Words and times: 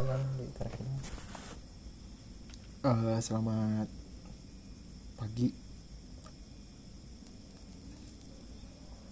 kalian 0.00 0.22
di 0.40 0.44
kira-kira 0.56 0.88
Eh, 2.80 3.20
selamat 3.20 3.84
pagi. 5.20 5.52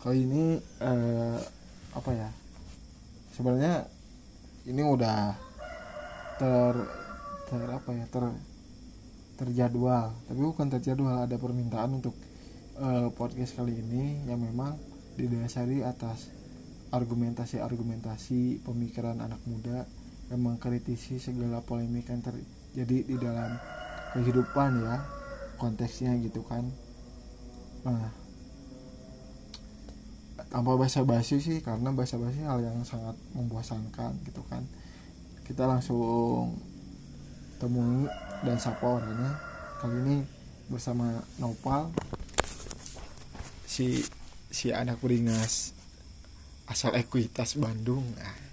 Kali 0.01 0.25
ini 0.25 0.57
eh, 0.81 1.39
apa 1.93 2.11
ya? 2.17 2.33
Sebenarnya 3.37 3.85
ini 4.65 4.81
udah 4.81 5.37
ter 6.41 6.75
ter 7.53 7.69
apa 7.69 7.91
ya 7.93 8.09
ter 8.09 8.25
terjadwal 9.37 10.17
tapi 10.25 10.41
bukan 10.41 10.73
terjadwal 10.73 11.29
ada 11.29 11.37
permintaan 11.37 12.01
untuk 12.01 12.17
eh, 12.81 13.13
podcast 13.13 13.61
kali 13.61 13.77
ini 13.77 14.25
yang 14.25 14.41
memang 14.41 14.81
didasari 15.21 15.85
atas 15.85 16.33
argumentasi-argumentasi 16.89 18.65
pemikiran 18.65 19.21
anak 19.21 19.45
muda 19.45 19.85
yang 20.29 20.41
mengkritisi 20.45 21.17
segala 21.17 21.65
polemik 21.65 22.09
yang 22.09 22.21
terjadi 22.21 22.99
di 23.09 23.17
dalam 23.17 23.57
kehidupan 24.13 24.85
ya 24.85 24.97
konteksnya 25.57 26.17
gitu 26.21 26.45
kan. 26.45 26.65
Nah 27.85 28.13
tanpa 30.49 30.81
bahasa 30.81 31.05
basi 31.05 31.45
sih 31.45 31.61
karena 31.61 31.93
bahasa 31.93 32.17
basi 32.17 32.41
hal 32.41 32.65
yang 32.65 32.81
sangat 32.85 33.17
membosankan 33.37 34.17
gitu 34.25 34.41
kan. 34.49 34.65
Kita 35.45 35.65
langsung 35.65 36.57
temui 37.61 38.09
dan 38.45 38.57
sapa 38.57 38.85
orangnya. 38.85 39.37
Kali 39.81 39.97
ini 40.05 40.17
bersama 40.69 41.21
Nopal 41.41 41.89
si 43.65 44.05
si 44.49 44.73
anak 44.73 45.01
beringas 45.01 45.77
asal 46.69 46.93
ekuitas 46.97 47.57
Bandung. 47.57 48.05
Nah, 48.17 48.48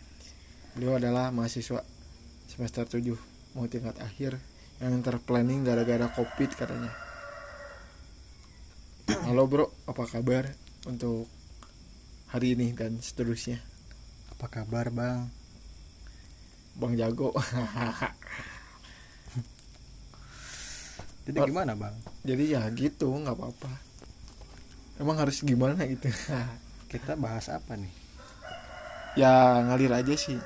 beliau 0.76 1.00
adalah 1.00 1.32
mahasiswa 1.32 1.80
semester 2.52 2.84
7 3.00 3.16
mau 3.56 3.64
tingkat 3.72 3.96
akhir 4.04 4.36
yang 4.84 5.00
terplanning 5.00 5.64
gara-gara 5.64 6.12
covid 6.12 6.52
katanya. 6.52 6.92
Halo 9.24 9.48
bro. 9.48 9.72
Apa 9.88 10.04
kabar 10.04 10.52
untuk 10.84 11.32
hari 12.28 12.60
ini 12.60 12.76
dan 12.76 13.00
seterusnya? 13.00 13.64
Apa 14.36 14.52
kabar 14.52 14.92
bang? 14.92 15.32
Bang 16.76 17.00
jago. 17.00 17.32
Jadi 21.24 21.40
gimana 21.40 21.80
bang? 21.80 21.96
Jadi 22.28 22.52
ya 22.52 22.68
gitu 22.76 23.16
nggak 23.16 23.32
apa-apa. 23.40 23.72
Emang 25.00 25.24
harus 25.24 25.40
gimana 25.40 25.88
gitu? 25.88 26.12
Kita 26.92 27.16
bahas 27.16 27.48
apa 27.48 27.80
nih 27.80 28.05
ya 29.16 29.64
ngalir 29.66 29.92
aja 29.92 30.16
sih. 30.16 30.40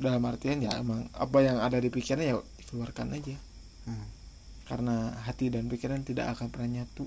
Dalam 0.00 0.24
artian 0.26 0.62
ya 0.64 0.76
emang 0.78 1.08
apa 1.14 1.38
yang 1.44 1.58
ada 1.62 1.78
di 1.78 1.88
pikiran 1.88 2.22
ya 2.22 2.36
keluarkan 2.68 3.12
aja. 3.16 3.36
Hmm. 3.82 4.06
karena 4.62 5.10
hati 5.26 5.50
dan 5.50 5.66
pikiran 5.66 6.06
tidak 6.06 6.32
akan 6.32 6.48
pernah 6.48 6.80
nyatu. 6.80 7.04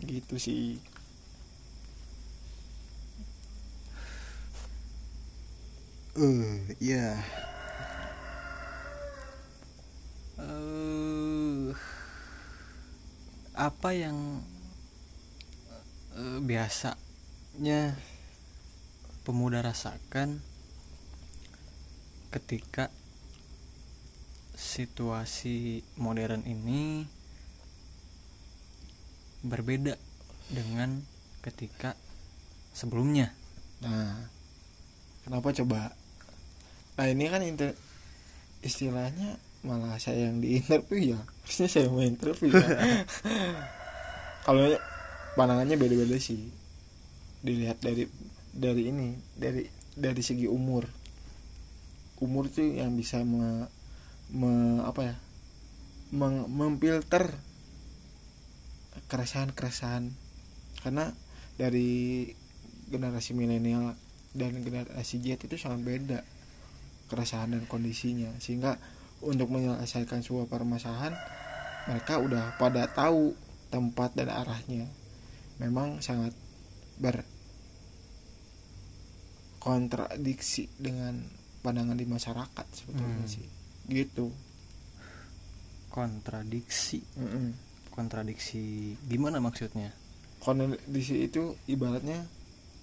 Gitu 0.00 0.34
sih. 0.40 0.80
Eh 6.16 6.76
iya. 6.82 7.20
Eh 10.40 11.70
apa 13.52 13.92
yang 13.92 14.40
eh, 16.16 16.38
biasanya 16.40 17.94
pemuda 19.22 19.62
rasakan 19.62 20.42
ketika 22.34 22.90
situasi 24.56 25.86
modern 25.98 26.42
ini 26.48 27.06
berbeda 29.42 29.98
dengan 30.50 31.02
ketika 31.42 31.98
sebelumnya. 32.72 33.34
Nah 33.82 34.30
kenapa 35.26 35.50
coba? 35.50 35.94
Nah 36.98 37.06
ini 37.10 37.26
kan 37.26 37.42
inter- 37.42 37.78
istilahnya 38.62 39.38
malah 39.62 39.98
saya 39.98 40.30
yang 40.30 40.38
di 40.42 40.58
interview 40.58 41.14
ya. 41.14 41.20
Harusnya 41.42 41.68
saya 41.70 41.86
mau 41.90 42.02
interview 42.02 42.54
ya. 42.54 42.68
Kalau 44.46 44.66
pandangannya 45.38 45.78
beda-beda 45.78 46.18
sih. 46.18 46.50
Dilihat 47.42 47.82
dari 47.82 48.06
dari 48.52 48.92
ini 48.92 49.16
dari 49.36 49.64
dari 49.96 50.22
segi 50.22 50.44
umur. 50.48 50.84
Umur 52.22 52.46
tuh 52.52 52.78
yang 52.78 52.94
bisa 52.94 53.24
me, 53.26 53.66
me- 54.30 54.84
apa 54.86 55.00
ya 55.02 55.16
meng- 56.14 56.46
memfilter 56.46 57.34
keresahan-keresahan. 59.10 60.12
Karena 60.84 61.10
dari 61.58 62.28
generasi 62.92 63.34
milenial 63.34 63.96
dan 64.32 64.60
generasi 64.62 65.20
Z 65.20 65.48
itu 65.48 65.56
sangat 65.58 65.80
beda 65.82 66.20
keresahan 67.10 67.58
dan 67.58 67.64
kondisinya. 67.66 68.30
Sehingga 68.38 68.78
untuk 69.22 69.50
menyelesaikan 69.50 70.22
sebuah 70.22 70.46
permasalahan 70.46 71.14
mereka 71.90 72.22
udah 72.22 72.54
pada 72.62 72.86
tahu 72.86 73.34
tempat 73.74 74.14
dan 74.14 74.30
arahnya. 74.30 74.86
Memang 75.58 75.98
sangat 75.98 76.34
berkontradiksi 79.62 80.66
dengan 80.74 81.22
pandangan 81.62 81.94
di 81.94 82.02
masyarakat 82.02 82.66
sebetulnya 82.74 83.22
Hmm. 83.22 83.30
sih. 83.30 83.46
Gitu. 83.86 84.26
Kontradiksi. 85.86 86.98
Mm-mm. 87.14 87.70
kontradiksi 87.92 88.96
gimana 89.06 89.36
maksudnya? 89.38 89.92
Kondisi 90.40 91.28
itu 91.28 91.54
ibaratnya 91.68 92.24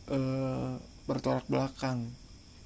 eh, 0.08 0.74
bertolak 1.04 1.50
belakang 1.50 2.14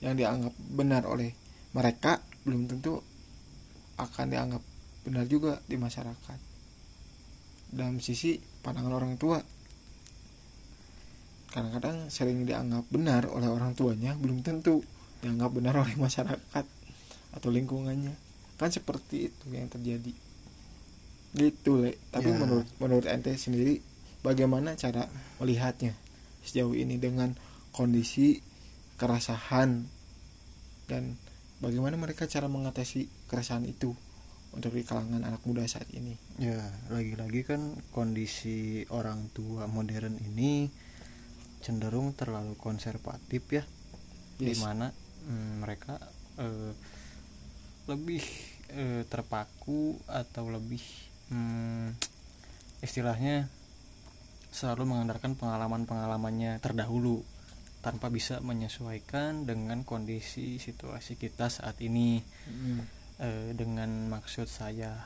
yang 0.03 0.13
dianggap 0.13 0.51
benar 0.59 1.07
oleh 1.07 1.31
mereka 1.72 2.19
belum 2.44 2.68
tentu 2.68 3.00
akan 3.95 4.28
dianggap 4.28 4.59
benar 5.07 5.25
juga 5.25 5.57
di 5.66 5.80
masyarakat. 5.80 6.40
Dalam 7.72 8.03
sisi 8.03 8.35
pandangan 8.38 8.91
orang 8.94 9.16
tua 9.16 9.40
kadang-kadang 11.53 12.09
sering 12.09 12.50
dianggap 12.50 12.90
benar 12.90 13.30
oleh 13.30 13.46
orang 13.46 13.78
tuanya 13.78 14.18
belum 14.18 14.41
tentu 14.41 14.81
dianggap 15.22 15.53
benar 15.53 15.78
oleh 15.78 15.94
masyarakat 15.96 16.66
atau 17.38 17.50
lingkungannya. 17.53 18.18
Kan 18.58 18.69
seperti 18.74 19.30
itu 19.30 19.46
yang 19.53 19.69
terjadi. 19.69 20.13
Gitu 21.34 21.72
le. 21.78 21.97
Tapi 22.09 22.34
Ya. 22.34 22.38
menurut 22.42 22.68
menurut 22.81 23.06
ente 23.06 23.38
sendiri 23.38 23.86
bagaimana 24.25 24.74
cara 24.74 25.06
melihatnya 25.38 25.94
sejauh 26.42 26.74
ini 26.74 26.97
dengan 26.97 27.38
kondisi 27.74 28.42
keresahan 28.97 29.86
dan 30.90 31.18
bagaimana 31.62 31.97
mereka 31.97 32.30
cara 32.30 32.46
mengatasi 32.50 33.09
keresahan 33.30 33.66
itu 33.66 33.96
untuk 34.53 34.78
di 34.78 34.86
kalangan 34.86 35.25
anak 35.25 35.42
muda 35.50 35.66
saat 35.66 35.90
ini? 35.97 36.13
Ya 36.38 36.62
lagi-lagi 36.94 37.42
kan 37.42 37.78
kondisi 37.90 38.86
orang 38.94 39.34
tua 39.34 39.66
modern 39.66 40.22
ini 40.22 40.69
cenderung 41.63 42.12
terlalu 42.13 42.53
konservatif 42.59 43.47
ya 43.50 43.63
Yes. 44.41 44.57
di 44.57 44.66
mana 44.66 44.90
mm, 45.29 45.51
mereka 45.62 46.01
eh, 46.41 46.74
lebih 47.85 48.24
eh, 48.74 49.06
terpaku 49.06 49.96
atau 50.09 50.50
lebih 50.50 50.81
mm, 51.29 51.94
istilahnya 52.81 53.47
selalu 54.50 54.90
mengandalkan 54.90 55.38
pengalaman-pengalamannya 55.38 56.59
terdahulu 56.62 57.22
tanpa 57.85 58.09
bisa 58.09 58.41
menyesuaikan 58.41 59.45
dengan 59.45 59.85
kondisi 59.85 60.57
situasi 60.57 61.16
kita 61.16 61.47
saat 61.50 61.78
ini 61.80 62.19
Eh, 63.21 63.54
dengan 63.54 64.10
maksud 64.10 64.50
saya 64.50 64.98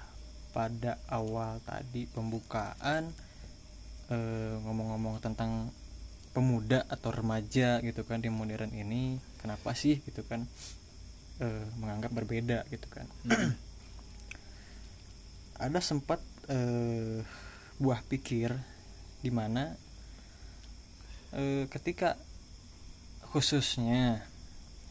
pada 0.55 0.95
awal 1.11 1.59
tadi 1.67 2.07
pembukaan 2.07 3.11
ngomong-ngomong 4.63 5.19
tentang 5.19 5.67
pemuda 6.37 6.85
atau 6.85 7.09
remaja 7.09 7.81
gitu 7.81 8.05
kan 8.05 8.21
di 8.21 8.29
modern 8.29 8.69
ini 8.69 9.17
kenapa 9.41 9.73
sih 9.73 10.05
gitu 10.05 10.21
kan 10.21 10.45
eh, 11.41 11.65
menganggap 11.81 12.13
berbeda 12.13 12.61
gitu 12.69 12.85
kan? 12.93 13.09
Ada 15.65 15.81
sempat 15.81 16.21
eh, 16.45 17.25
buah 17.81 18.05
pikir 18.05 18.53
di 19.25 19.33
mana 19.33 19.73
eh, 21.33 21.65
ketika 21.73 22.21
khususnya 23.33 24.21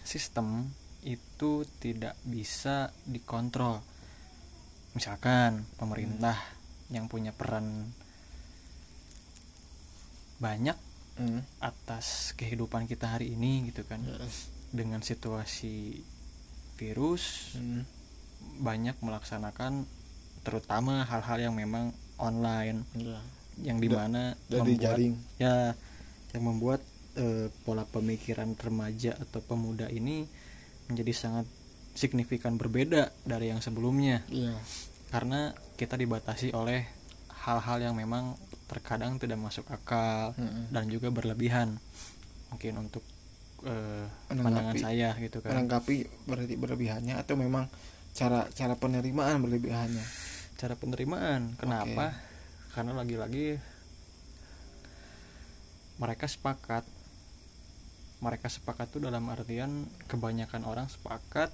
sistem 0.03 0.67
itu 1.07 1.63
tidak 1.79 2.19
bisa 2.27 2.91
dikontrol. 3.07 3.87
Misalkan 4.99 5.63
pemerintah 5.79 6.35
yang 6.91 7.07
punya 7.07 7.31
peran 7.31 7.95
banyak 10.43 10.86
Hmm. 11.17 11.41
atas 11.59 12.37
kehidupan 12.37 12.85
kita 12.85 13.09
hari 13.11 13.33
ini 13.33 13.67
gitu 13.67 13.83
kan 13.83 14.05
Yes. 14.05 14.53
dengan 14.69 15.01
situasi 15.01 16.05
virus 16.75 17.55
Hmm. 17.55 17.89
banyak 18.59 19.01
melaksanakan 19.01 19.89
terutama 20.43 21.03
hal-hal 21.03 21.41
yang 21.43 21.55
memang 21.55 21.91
online 22.17 22.85
Iya. 22.93 23.21
yang 23.63 23.79
di 23.79 23.89
mana 23.89 24.37
Dari 24.47 24.61
membuat 24.63 24.83
jaring. 24.95 25.15
ya 25.37 25.73
yang 26.31 26.45
membuat 26.45 26.81
eh, 27.15 27.49
pola 27.65 27.83
pemikiran 27.83 28.53
remaja 28.53 29.17
atau 29.17 29.41
pemuda 29.41 29.89
ini 29.89 30.29
menjadi 30.87 31.13
sangat 31.13 31.47
signifikan 31.93 32.55
berbeda 32.55 33.09
dari 33.25 33.49
yang 33.49 33.59
sebelumnya 33.59 34.21
Iya. 34.29 34.53
karena 35.09 35.51
kita 35.75 35.97
dibatasi 35.97 36.53
oleh 36.53 36.85
hal-hal 37.47 37.79
yang 37.81 37.95
memang 37.95 38.35
terkadang 38.67 39.17
tidak 39.17 39.39
masuk 39.39 39.63
akal 39.69 40.35
Mm-mm. 40.35 40.67
dan 40.69 40.91
juga 40.91 41.09
berlebihan 41.09 41.79
mungkin 42.49 42.75
untuk 42.81 43.07
Menanggapi. 43.63 44.43
pandangan 44.43 44.77
saya 44.77 45.09
gitu 45.17 45.39
kan 45.41 45.55
Menanggapi 45.55 45.97
berarti 46.25 46.55
berlebihannya 46.55 47.15
atau 47.15 47.35
memang 47.35 47.71
cara 48.13 48.47
cara 48.51 48.75
penerimaan 48.75 49.39
berlebihannya. 49.39 50.03
cara 50.57 50.75
penerimaan 50.75 51.55
kenapa 51.55 52.17
karena 52.73 52.93
lagi-lagi 52.95 53.61
mereka 55.97 56.27
sepakat 56.27 56.85
mereka 58.19 58.49
sepakat 58.49 58.89
tuh 58.89 59.01
dalam 59.01 59.25
artian 59.27 59.85
kebanyakan 60.07 60.65
orang 60.65 60.89
sepakat 60.89 61.53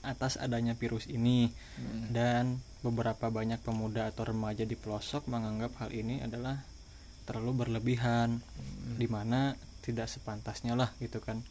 atas 0.00 0.36
adanya 0.36 0.72
virus 0.72 1.04
ini 1.04 1.52
Mm. 1.76 2.02
dan 2.10 2.44
beberapa 2.78 3.26
banyak 3.28 3.58
pemuda 3.58 4.06
atau 4.06 4.28
remaja 4.28 4.62
di 4.62 4.74
pelosok 4.74 5.26
menganggap 5.26 5.74
hal 5.82 5.90
ini 5.90 6.22
adalah 6.22 6.62
terlalu 7.26 7.66
berlebihan 7.66 8.38
Mm. 8.38 8.96
di 8.96 9.06
mana 9.06 9.52
tidak 9.82 10.08
sepantasnya 10.08 10.72
lah 10.72 10.88
gitu 10.98 11.18
kan 11.18 11.42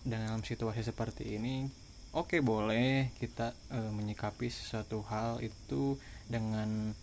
dalam 0.00 0.40
situasi 0.40 0.80
seperti 0.80 1.36
ini 1.36 1.68
oke 2.12 2.40
boleh 2.40 3.12
kita 3.18 3.52
eh, 3.68 3.90
menyikapi 3.92 4.48
sesuatu 4.48 5.04
hal 5.06 5.42
itu 5.42 5.98
dengan 6.24 6.94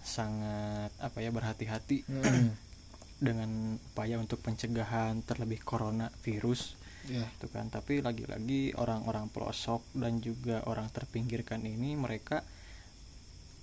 sangat 0.00 0.94
apa 0.98 1.18
ya 1.18 1.34
berhati-hati 1.34 2.06
Mm. 2.06 2.48
dengan 3.26 3.50
upaya 3.92 4.16
untuk 4.16 4.40
pencegahan 4.40 5.20
terlebih 5.22 5.60
corona 5.60 6.08
virus 6.22 6.76
Iya. 7.06 7.22
itu 7.38 7.46
kan 7.46 7.70
tapi 7.70 8.02
lagi-lagi 8.02 8.74
orang-orang 8.74 9.30
pelosok 9.30 9.78
dan 9.94 10.18
juga 10.18 10.66
orang 10.66 10.90
terpinggirkan 10.90 11.62
ini 11.62 11.94
mereka 11.94 12.42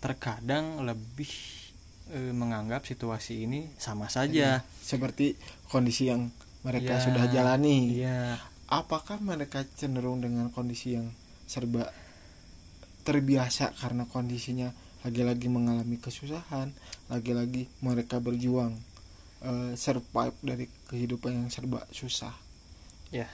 terkadang 0.04 0.84
lebih 0.84 1.32
eh, 2.12 2.36
menganggap 2.36 2.84
situasi 2.84 3.48
ini 3.48 3.72
sama 3.80 4.12
saja 4.12 4.60
Seperti 4.84 5.40
kondisi 5.72 6.12
yang 6.12 6.28
mereka 6.68 7.00
Ya, 7.00 7.04
sudah 7.04 7.26
jalani. 7.32 8.04
iya 8.04 8.36
Apakah 8.68 9.24
mereka 9.24 9.64
cenderung 9.80 10.20
dengan 10.20 10.52
kondisi 10.52 11.00
yang 11.00 11.08
serba 11.48 11.88
terbiasa 13.04 13.72
karena 13.76 14.08
kondisinya 14.08 14.72
lagi-lagi 15.04 15.52
mengalami 15.52 16.00
kesusahan, 16.00 16.72
lagi-lagi 17.12 17.68
mereka 17.80 18.20
berjuang 18.20 18.76
eh, 19.44 19.76
survive 19.76 20.36
dari 20.40 20.66
kehidupan 20.88 21.32
yang 21.36 21.48
serba 21.48 21.84
susah. 21.92 22.32
ya 23.12 23.28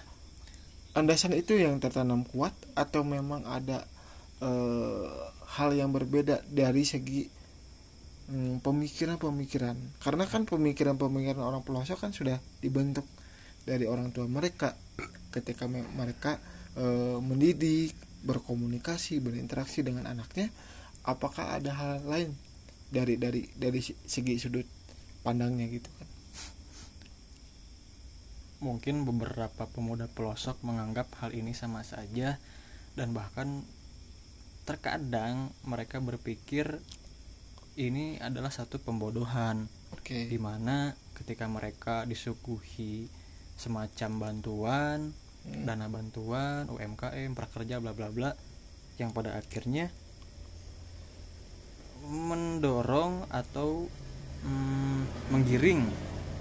Landasan 0.94 1.38
itu 1.38 1.54
yang 1.56 1.78
tertanam 1.78 2.26
kuat 2.26 2.52
atau 2.74 3.06
memang 3.06 3.46
ada 3.46 3.86
eh, 4.42 5.39
hal 5.58 5.74
yang 5.74 5.90
berbeda 5.90 6.46
dari 6.46 6.86
segi 6.86 7.26
hmm, 8.30 8.62
pemikiran-pemikiran? 8.62 10.02
Karena 10.04 10.26
kan 10.30 10.46
pemikiran-pemikiran 10.46 11.42
orang 11.42 11.66
pelosok 11.66 11.98
kan 12.06 12.12
sudah 12.14 12.38
dibentuk 12.62 13.06
dari 13.66 13.86
orang 13.86 14.14
tua 14.14 14.26
mereka 14.26 14.74
ketika 15.34 15.66
me- 15.66 15.90
mereka 15.94 16.38
eh, 16.78 17.18
mendidik, 17.18 17.94
berkomunikasi, 18.26 19.22
berinteraksi 19.24 19.82
dengan 19.82 20.10
anaknya. 20.10 20.50
Apakah 21.06 21.58
ada 21.58 21.72
hal 21.74 22.06
lain 22.06 22.36
dari 22.90 23.18
dari 23.18 23.50
dari 23.56 23.82
segi 23.82 24.36
sudut 24.38 24.66
pandangnya 25.24 25.66
gitu 25.70 25.90
kan? 25.98 26.10
mungkin 28.60 29.08
beberapa 29.08 29.72
pemuda 29.72 30.12
pelosok 30.12 30.60
menganggap 30.68 31.08
hal 31.24 31.32
ini 31.32 31.56
sama 31.56 31.80
saja 31.88 32.36
dan 33.00 33.16
bahkan 33.16 33.64
terkadang 34.64 35.52
mereka 35.64 36.00
berpikir 36.00 36.80
ini 37.76 38.20
adalah 38.20 38.52
satu 38.52 38.78
pembodohan 38.78 39.68
Oke. 39.96 40.28
di 40.28 40.36
mana 40.36 40.94
ketika 41.16 41.48
mereka 41.48 42.04
disuguhi 42.04 43.08
semacam 43.56 44.12
bantuan, 44.20 45.00
Hmm. 45.40 45.64
dana 45.64 45.88
bantuan, 45.88 46.68
UMKM, 46.68 47.32
prakerja 47.32 47.80
bla 47.80 47.96
bla 47.96 48.12
bla 48.12 48.36
yang 49.00 49.16
pada 49.16 49.40
akhirnya 49.40 49.88
mendorong 52.04 53.28
atau 53.32 53.88
mm, 54.44 55.32
menggiring 55.32 55.84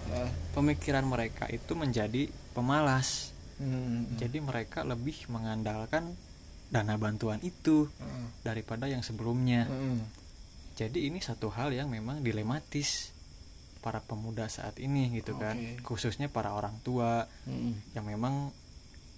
Ya. 0.09 0.25
pemikiran 0.57 1.05
mereka 1.05 1.45
itu 1.53 1.77
menjadi 1.77 2.33
pemalas. 2.57 3.37
Hmm. 3.61 4.09
Jadi 4.17 4.41
mereka 4.41 4.81
lebih 4.81 5.29
mengandalkan 5.29 6.17
dana 6.69 6.95
bantuan 6.97 7.41
itu 7.41 7.89
Hmm. 7.97 8.29
daripada 8.43 8.85
yang 8.85 9.01
sebelumnya. 9.01 9.65
Hmm. 9.65 10.05
Jadi 10.77 11.09
ini 11.09 11.19
satu 11.19 11.51
hal 11.51 11.73
yang 11.73 11.89
memang 11.89 12.21
dilematis 12.21 13.11
para 13.79 13.99
pemuda 13.99 14.47
saat 14.47 14.77
ini 14.79 15.11
gitu 15.13 15.35
kan, 15.35 15.55
Oke. 15.55 15.83
khususnya 15.83 16.29
para 16.29 16.53
orang 16.53 16.77
tua 16.83 17.27
Hmm. 17.47 17.73
yang 17.95 18.05
memang 18.05 18.53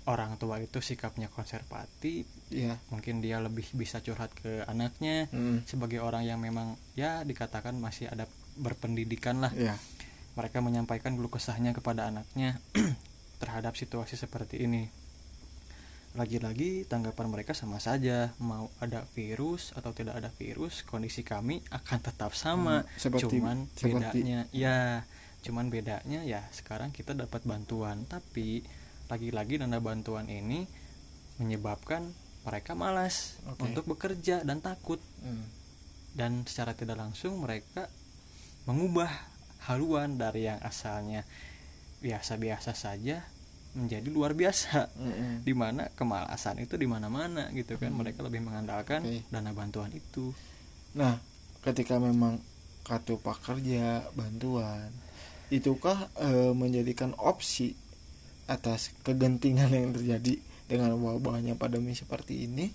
orang 0.05 0.37
tua 0.37 0.57
itu 0.59 0.81
sikapnya 0.81 1.29
konservatif, 1.29 2.25
Iya. 2.49 2.81
mungkin 2.89 3.21
dia 3.21 3.37
lebih 3.39 3.69
bisa 3.75 4.01
curhat 4.01 4.33
ke 4.33 4.65
anaknya 4.65 5.29
Hmm. 5.29 5.61
sebagai 5.65 6.01
orang 6.01 6.25
yang 6.25 6.41
memang 6.41 6.75
ya 6.95 7.21
dikatakan 7.23 7.77
masih 7.77 8.09
ada 8.09 8.25
berpendidikan 8.57 9.41
lah. 9.41 9.53
Iya. 9.53 9.77
Mereka 10.35 10.63
menyampaikan 10.63 11.19
keluh 11.19 11.29
kesahnya 11.29 11.75
kepada 11.75 12.09
anaknya 12.09 12.57
terhadap 13.43 13.75
situasi 13.75 14.17
seperti 14.17 14.63
ini. 14.65 14.89
Lagi-lagi 16.11 16.91
tanggapan 16.91 17.31
mereka 17.31 17.55
sama 17.55 17.79
saja, 17.79 18.35
mau 18.43 18.67
ada 18.83 19.07
virus 19.15 19.71
atau 19.79 19.95
tidak 19.95 20.19
ada 20.19 20.31
virus, 20.35 20.83
kondisi 20.83 21.23
kami 21.23 21.63
akan 21.71 21.99
tetap 22.03 22.35
sama. 22.35 22.83
Hmm, 22.83 22.91
seperti- 22.99 23.39
cuman 23.39 23.57
seperti- 23.71 23.95
bedanya 23.95 24.41
ya, 24.51 25.07
cuman 25.47 25.71
bedanya 25.71 26.27
ya 26.27 26.43
sekarang 26.51 26.91
kita 26.91 27.15
dapat 27.15 27.47
bantuan, 27.47 28.11
tapi 28.11 28.67
lagi-lagi 29.07 29.63
dana 29.63 29.79
bantuan 29.79 30.27
ini 30.27 30.67
menyebabkan 31.39 32.11
mereka 32.43 32.75
malas 32.75 33.39
Oke. 33.47 33.71
untuk 33.71 33.87
bekerja 33.87 34.43
dan 34.43 34.59
takut 34.59 34.99
Hmm. 35.23 35.47
dan 36.19 36.43
secara 36.43 36.75
tidak 36.75 36.99
langsung 36.99 37.39
mereka 37.39 37.87
mengubah 38.67 39.09
haluan 39.71 40.19
dari 40.19 40.51
yang 40.51 40.59
asalnya 40.61 41.23
biasa-biasa 42.01 42.73
saja 42.73 43.23
menjadi 43.73 44.09
luar 44.11 44.35
biasa 44.35 44.91
Hmm. 44.99 45.47
di 45.47 45.55
mana 45.55 45.87
kemalasan 45.95 46.59
itu 46.59 46.75
di 46.75 46.91
mana-mana 46.91 47.49
gitu 47.55 47.79
kan 47.79 47.95
Hmm. 47.95 48.03
mereka 48.03 48.27
lebih 48.27 48.43
mengandalkan 48.43 49.07
Oke. 49.07 49.23
dana 49.31 49.51
bantuan 49.55 49.91
itu 49.91 50.35
Nah, 50.91 51.23
ketika 51.63 52.03
memang 52.03 52.43
kartu 52.83 53.15
prakerja, 53.23 54.03
bantuan, 54.11 54.91
itukah 55.47 56.11
eh, 56.19 56.51
menjadikan 56.51 57.15
opsi 57.15 57.79
atas 58.51 58.91
kegentingan 59.07 59.71
yang 59.71 59.95
terjadi 59.95 60.43
dengan 60.67 60.99
wabahnya 60.99 61.55
pandemi 61.55 61.95
seperti 61.95 62.51
ini 62.51 62.75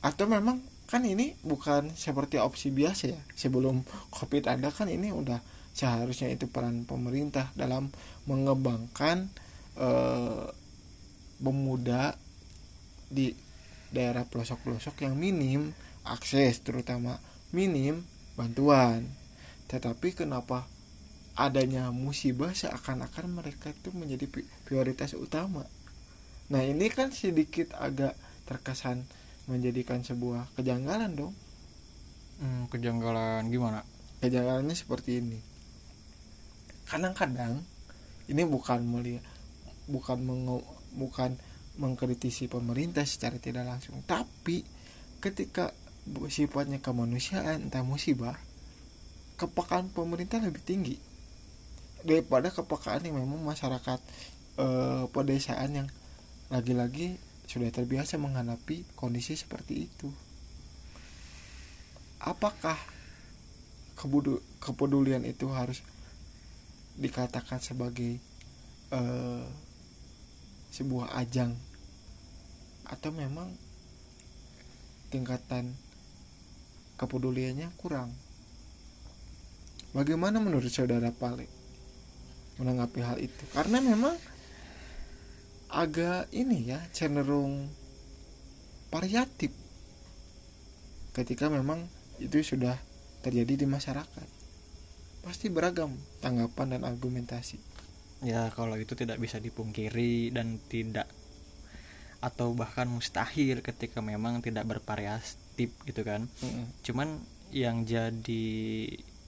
atau 0.00 0.24
memang 0.24 0.64
kan 0.88 1.04
ini 1.04 1.36
bukan 1.40 1.92
seperti 1.92 2.36
opsi 2.40 2.72
biasa 2.72 3.12
ya 3.12 3.20
sebelum 3.32 3.84
covid 4.12 4.48
ada 4.48 4.68
kan 4.72 4.88
ini 4.88 5.12
udah 5.12 5.40
seharusnya 5.72 6.28
itu 6.28 6.48
peran 6.48 6.84
pemerintah 6.84 7.48
dalam 7.52 7.88
mengembangkan 8.24 9.28
eh, 9.78 10.46
pemuda 11.42 12.14
di 13.12 13.34
daerah 13.92 14.24
pelosok-pelosok 14.24 15.04
yang 15.04 15.14
minim 15.18 15.76
akses 16.08 16.64
terutama 16.64 17.20
minim 17.52 18.06
bantuan. 18.34 19.06
Tetapi 19.68 20.16
kenapa 20.16 20.64
adanya 21.36 21.88
musibah 21.92 22.52
seakan-akan 22.52 23.40
mereka 23.40 23.72
itu 23.72 23.92
menjadi 23.92 24.28
prioritas 24.64 25.12
utama? 25.16 25.64
Nah 26.52 26.60
ini 26.64 26.88
kan 26.92 27.12
sedikit 27.12 27.72
agak 27.76 28.16
terkesan 28.44 29.04
menjadikan 29.48 30.04
sebuah 30.04 30.52
kejanggalan 30.56 31.16
dong. 31.16 31.34
Hmm, 32.40 32.68
kejanggalan 32.68 33.48
gimana? 33.48 33.84
Kejanggalannya 34.20 34.76
seperti 34.76 35.20
ini. 35.20 35.38
Kadang-kadang 36.88 37.64
ini 38.28 38.42
bukan 38.44 38.84
melihat 38.84 39.24
bukan 39.90 40.18
mengo- 40.22 40.66
bukan 40.94 41.34
mengkritisi 41.80 42.46
pemerintah 42.52 43.06
secara 43.08 43.40
tidak 43.40 43.64
langsung 43.64 44.02
tapi 44.04 44.62
ketika 45.22 45.72
sifatnya 46.28 46.82
kemanusiaan 46.82 47.70
entah 47.70 47.86
musibah 47.86 48.36
kepekaan 49.38 49.90
pemerintah 49.90 50.42
lebih 50.42 50.62
tinggi 50.62 50.96
daripada 52.02 52.50
kepekaan 52.50 53.06
yang 53.06 53.18
memang 53.22 53.42
masyarakat 53.42 54.00
eh, 54.58 55.04
pedesaan 55.10 55.70
yang 55.82 55.88
lagi-lagi 56.50 57.16
sudah 57.46 57.70
terbiasa 57.70 58.18
menghadapi 58.18 58.96
kondisi 58.98 59.38
seperti 59.38 59.86
itu. 59.88 60.08
Apakah 62.22 62.78
kebudu- 63.98 64.42
kepedulian 64.62 65.26
itu 65.26 65.50
harus 65.50 65.82
dikatakan 66.98 67.58
sebagai 67.62 68.18
eh, 68.92 69.46
sebuah 70.72 71.12
ajang. 71.20 71.52
Atau 72.88 73.12
memang 73.12 73.52
tingkatan 75.12 75.76
kepeduliannya 76.96 77.68
kurang. 77.76 78.16
Bagaimana 79.92 80.40
menurut 80.40 80.72
saudara 80.72 81.12
Pale 81.12 81.44
menanggapi 82.56 83.00
hal 83.04 83.20
itu? 83.20 83.44
Karena 83.52 83.84
memang 83.84 84.16
agak 85.68 86.32
ini 86.32 86.72
ya 86.72 86.80
cenderung 86.96 87.68
variatif. 88.88 89.52
Ketika 91.12 91.52
memang 91.52 91.84
itu 92.20 92.40
sudah 92.40 92.80
terjadi 93.20 93.64
di 93.64 93.66
masyarakat. 93.68 94.28
Pasti 95.22 95.46
beragam 95.52 95.94
tanggapan 96.18 96.76
dan 96.76 96.82
argumentasi 96.88 97.71
ya 98.22 98.50
kalau 98.54 98.78
itu 98.78 98.94
tidak 98.94 99.18
bisa 99.18 99.36
dipungkiri 99.36 100.30
dan 100.30 100.62
tidak 100.66 101.10
atau 102.22 102.54
bahkan 102.54 102.86
mustahil 102.86 103.60
ketika 103.60 103.98
memang 103.98 104.38
tidak 104.38 104.62
bervariatif 104.64 105.74
gitu 105.82 106.02
kan 106.02 106.30
Mm-mm. 106.38 106.70
cuman 106.86 107.18
yang 107.50 107.82
jadi 107.82 108.46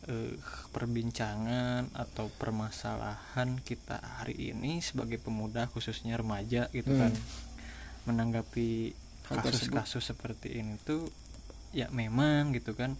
eh, 0.06 0.32
perbincangan 0.70 1.90
atau 1.90 2.30
permasalahan 2.30 3.58
kita 3.60 3.98
hari 4.22 4.54
ini 4.54 4.78
sebagai 4.78 5.18
pemuda 5.18 5.66
khususnya 5.66 6.14
remaja 6.14 6.70
gitu 6.70 6.88
Hmm. 6.88 7.10
kan 7.10 7.12
menanggapi 8.04 8.94
kasus-kasus 9.24 10.14
seperti 10.14 10.60
ini 10.60 10.76
tuh 10.78 11.08
ya 11.72 11.88
memang 11.90 12.52
gitu 12.52 12.76
kan 12.76 12.94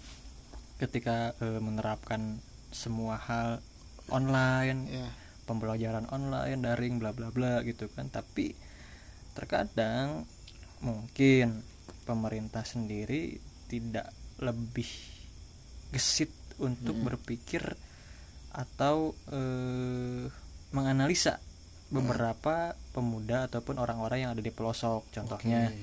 ketika 0.81 1.39
eh, 1.39 1.61
menerapkan 1.63 2.43
semua 2.75 3.15
hal 3.21 3.63
online 4.11 4.81
ya 4.91 5.09
pembelajaran 5.45 6.09
online 6.11 6.61
daring 6.65 6.97
bla 6.99 7.13
bla 7.13 7.29
bla 7.29 7.61
gitu 7.63 7.89
kan 7.93 8.09
tapi 8.09 8.57
terkadang 9.37 10.25
mungkin 10.81 11.65
pemerintah 12.05 12.65
sendiri 12.65 13.41
tidak 13.69 14.13
lebih 14.41 14.89
gesit 15.93 16.31
untuk 16.61 16.95
Mm-mm. 16.95 17.07
berpikir 17.09 17.63
atau 18.55 19.17
eh, 19.35 20.31
menganalisa 20.71 21.43
beberapa 21.91 22.75
pemuda 22.95 23.47
ataupun 23.51 23.79
orang-orang 23.79 24.27
yang 24.27 24.31
ada 24.35 24.43
di 24.43 24.51
pelosok 24.51 25.11
contohnya 25.15 25.71
Oke. 25.71 25.79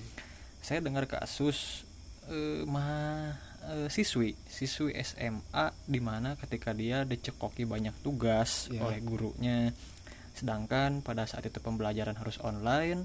saya 0.63 0.79
dengar 0.83 1.07
kasus 1.07 1.87
eh, 2.31 2.63
mah 2.67 3.50
eh, 3.63 3.87
siswi 3.87 4.33
siswi 4.43 4.91
SMA 4.95 5.65
di 5.83 5.99
mana 5.99 6.33
ketika 6.35 6.71
dia 6.71 7.03
dicekoki 7.03 7.63
banyak 7.63 7.93
tugas 7.99 8.67
Ya. 8.67 8.81
oleh 8.81 8.99
gurunya 8.99 9.71
sedangkan 10.31 10.99
pada 10.99 11.23
saat 11.23 11.43
itu 11.43 11.59
pembelajaran 11.59 12.15
harus 12.15 12.39
online 12.39 13.03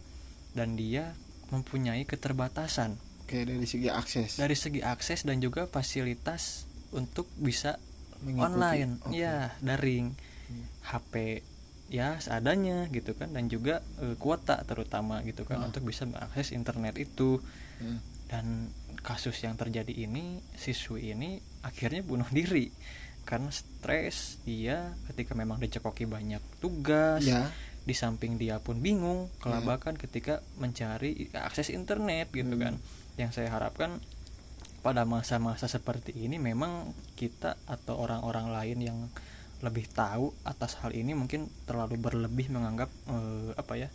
dan 0.52 0.75
dia 0.75 1.12
mempunyai 1.48 2.02
keterbatasan 2.02 2.96
oke 3.20 3.38
dari 3.38 3.64
segi 3.64 3.88
akses 3.88 4.36
dari 4.36 4.54
segi 4.54 4.80
akses 4.80 5.22
dan 5.22 5.38
juga 5.38 5.66
fasilitas 5.66 6.64
untuk 6.90 7.26
bisa 7.36 7.76
Mengikuti. 8.18 8.46
online 8.46 8.90
Oke. 9.02 9.12
ya 9.14 9.52
daring 9.60 10.14
Hmm. 10.46 10.62
HP 10.86 11.42
ya 11.88 12.16
seadanya 12.16 12.86
gitu 12.88 13.12
kan 13.12 13.30
dan 13.30 13.46
juga 13.46 13.82
eh, 13.98 14.14
kuota 14.14 14.62
terutama 14.62 15.18
gitu 15.20 15.42
kan 15.42 15.58
Ah. 15.58 15.66
untuk 15.66 15.82
bisa 15.82 16.02
mengakses 16.02 16.50
internet 16.50 16.94
itu 16.94 17.42
Hmm. 17.76 17.98
dan 18.26 18.70
kasus 19.06 19.38
yang 19.40 19.54
terjadi 19.54 19.94
ini 19.94 20.42
siswi 20.58 21.14
ini 21.14 21.38
akhirnya 21.62 22.02
bunuh 22.02 22.26
diri. 22.28 22.75
Karena 23.22 23.50
stres 23.50 24.42
dia 24.42 24.90
ketika 25.06 25.34
memang 25.34 25.58
dicekoki 25.58 26.06
banyak 26.06 26.42
tugas 26.58 27.22
ya 27.22 27.46
di 27.86 27.94
samping 27.94 28.34
dia 28.34 28.58
pun 28.58 28.82
bingung 28.82 29.30
kelabakan 29.38 29.94
ketika 29.94 30.42
mencari 30.58 31.30
akses 31.32 31.70
internet 31.70 32.34
gitu 32.34 32.58
Hmm. 32.58 32.62
kan. 32.62 32.75
Yang 33.14 33.30
saya 33.38 33.54
harapkan 33.54 34.02
pada 34.82 35.02
masa-masa 35.02 35.66
seperti 35.66 36.14
ini 36.14 36.38
memang 36.38 36.90
kita 37.14 37.58
atau 37.66 37.98
orang-orang 37.98 38.50
lain 38.50 38.78
yang 38.82 38.98
lebih 39.58 39.88
tahu 39.88 40.30
atas 40.42 40.78
hal 40.78 40.92
ini 40.92 41.16
mungkin 41.16 41.46
terlalu 41.64 41.96
berlebih 41.96 42.50
menganggap 42.50 42.90
eh, 43.08 43.50
apa 43.56 43.75
ya 43.75 43.88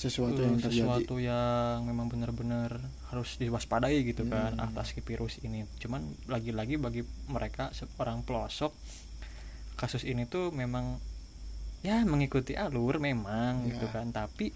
sesuatu 0.00 0.40
yang 0.40 0.56
terjadi 0.56 0.80
sesuatu 0.80 1.14
yang 1.16 1.84
memang 1.84 2.08
benar-benar 2.08 2.80
harus 3.08 3.36
diwaspadai 3.36 4.00
gitu 4.02 4.24
kan 4.24 4.52
Hmm. 4.52 4.66
atas 4.66 4.96
virus 4.96 5.36
ini 5.40 5.68
cuman 5.76 6.00
lagi-lagi 6.26 6.74
bagi 6.74 7.00
mereka 7.26 7.68
seorang 7.70 8.22
pelosok 8.22 8.72
kasus 9.76 10.02
ini 10.02 10.24
tuh 10.24 10.48
memang 10.50 10.96
ya 11.80 12.00
mengikuti 12.02 12.52
alur 12.54 12.96
memang 12.98 13.64
Ya. 13.64 13.72
gitu 13.72 13.86
kan 13.88 14.08
tapi 14.08 14.52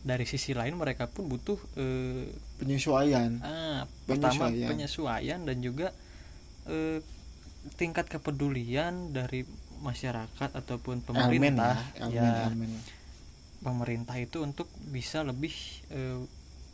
dari 0.00 0.24
sisi 0.24 0.52
lain 0.52 0.74
mereka 0.74 1.04
pun 1.06 1.28
butuh 1.28 1.60
eh, 1.76 2.24
penyesuaian 2.56 3.36
ah, 3.40 3.84
pertama 4.06 4.48
Penyesuaian. 4.48 4.68
penyesuaian 4.68 5.40
dan 5.44 5.56
juga 5.60 5.92
eh, 6.64 7.04
tingkat 7.76 8.08
kepedulian 8.08 9.12
dari 9.12 9.44
masyarakat 9.78 10.28
ataupun 10.54 11.04
elemen 11.04 11.56
pemerintah 11.56 11.76
ya 11.94 12.00
elemen, 12.02 12.16
ya 12.16 12.46
elemen. 12.46 12.70
Pemerintah 13.60 14.16
itu 14.16 14.40
untuk 14.40 14.68
bisa 14.88 15.20
lebih 15.22 15.52
eh, 15.92 16.20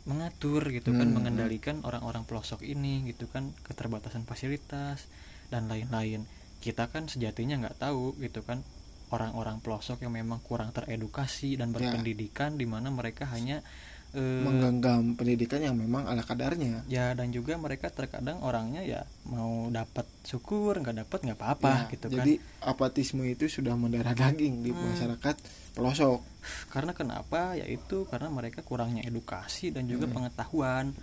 mengatur 0.07 0.63
gitu 0.71 0.95
kan 0.95 1.07
Hmm, 1.07 1.15
mengendalikan 1.19 1.83
orang-orang 1.83 2.23
pelosok 2.23 2.63
ini 2.63 3.03
gitu 3.11 3.27
kan 3.27 3.51
keterbatasan 3.67 4.23
fasilitas 4.23 5.11
dan 5.51 5.67
lain-lain 5.67 6.23
kita 6.63 6.87
kan 6.87 7.11
sejatinya 7.11 7.59
nggak 7.59 7.77
tahu 7.83 8.15
gitu 8.23 8.39
kan 8.41 8.63
orang-orang 9.11 9.59
pelosok 9.59 10.03
yang 10.03 10.15
memang 10.15 10.39
kurang 10.43 10.71
teredukasi 10.71 11.55
dan 11.59 11.71
Ya. 11.75 11.75
berpendidikan 11.75 12.55
di 12.55 12.63
mana 12.67 12.87
mereka 12.91 13.27
hanya 13.27 13.63
eh, 14.09 14.41
menggenggam 14.41 15.13
pendidikan 15.13 15.59
yang 15.59 15.73
memang 15.73 16.03
ala 16.03 16.21
kadarnya 16.21 16.83
ya 16.85 17.11
dan 17.11 17.29
juga 17.29 17.55
mereka 17.55 17.89
terkadang 17.89 18.39
orangnya 18.39 18.79
ya 18.81 19.01
mau 19.25 19.67
dapat 19.67 20.07
syukur 20.23 20.77
nggak 20.77 21.01
dapat 21.01 21.19
nggak 21.23 21.37
apa-apa 21.37 21.73
Ya, 21.83 21.91
gitu 21.91 22.05
kan 22.07 22.15
jadi 22.17 22.33
apatisme 22.61 23.23
itu 23.23 23.45
sudah 23.47 23.73
mendarah 23.73 24.13
daging 24.13 24.61
di 24.61 24.69
Hmm. 24.69 24.83
masyarakat 24.87 25.35
pelosok 25.73 26.19
karena 26.67 26.91
kenapa 26.91 27.53
yaitu 27.53 28.05
karena 28.05 28.29
mereka 28.29 28.61
kurangnya 28.61 29.01
edukasi 29.01 29.69
dan 29.69 29.85
juga 29.85 30.05
Hmm. 30.05 30.23
pengetahuan 30.23 30.95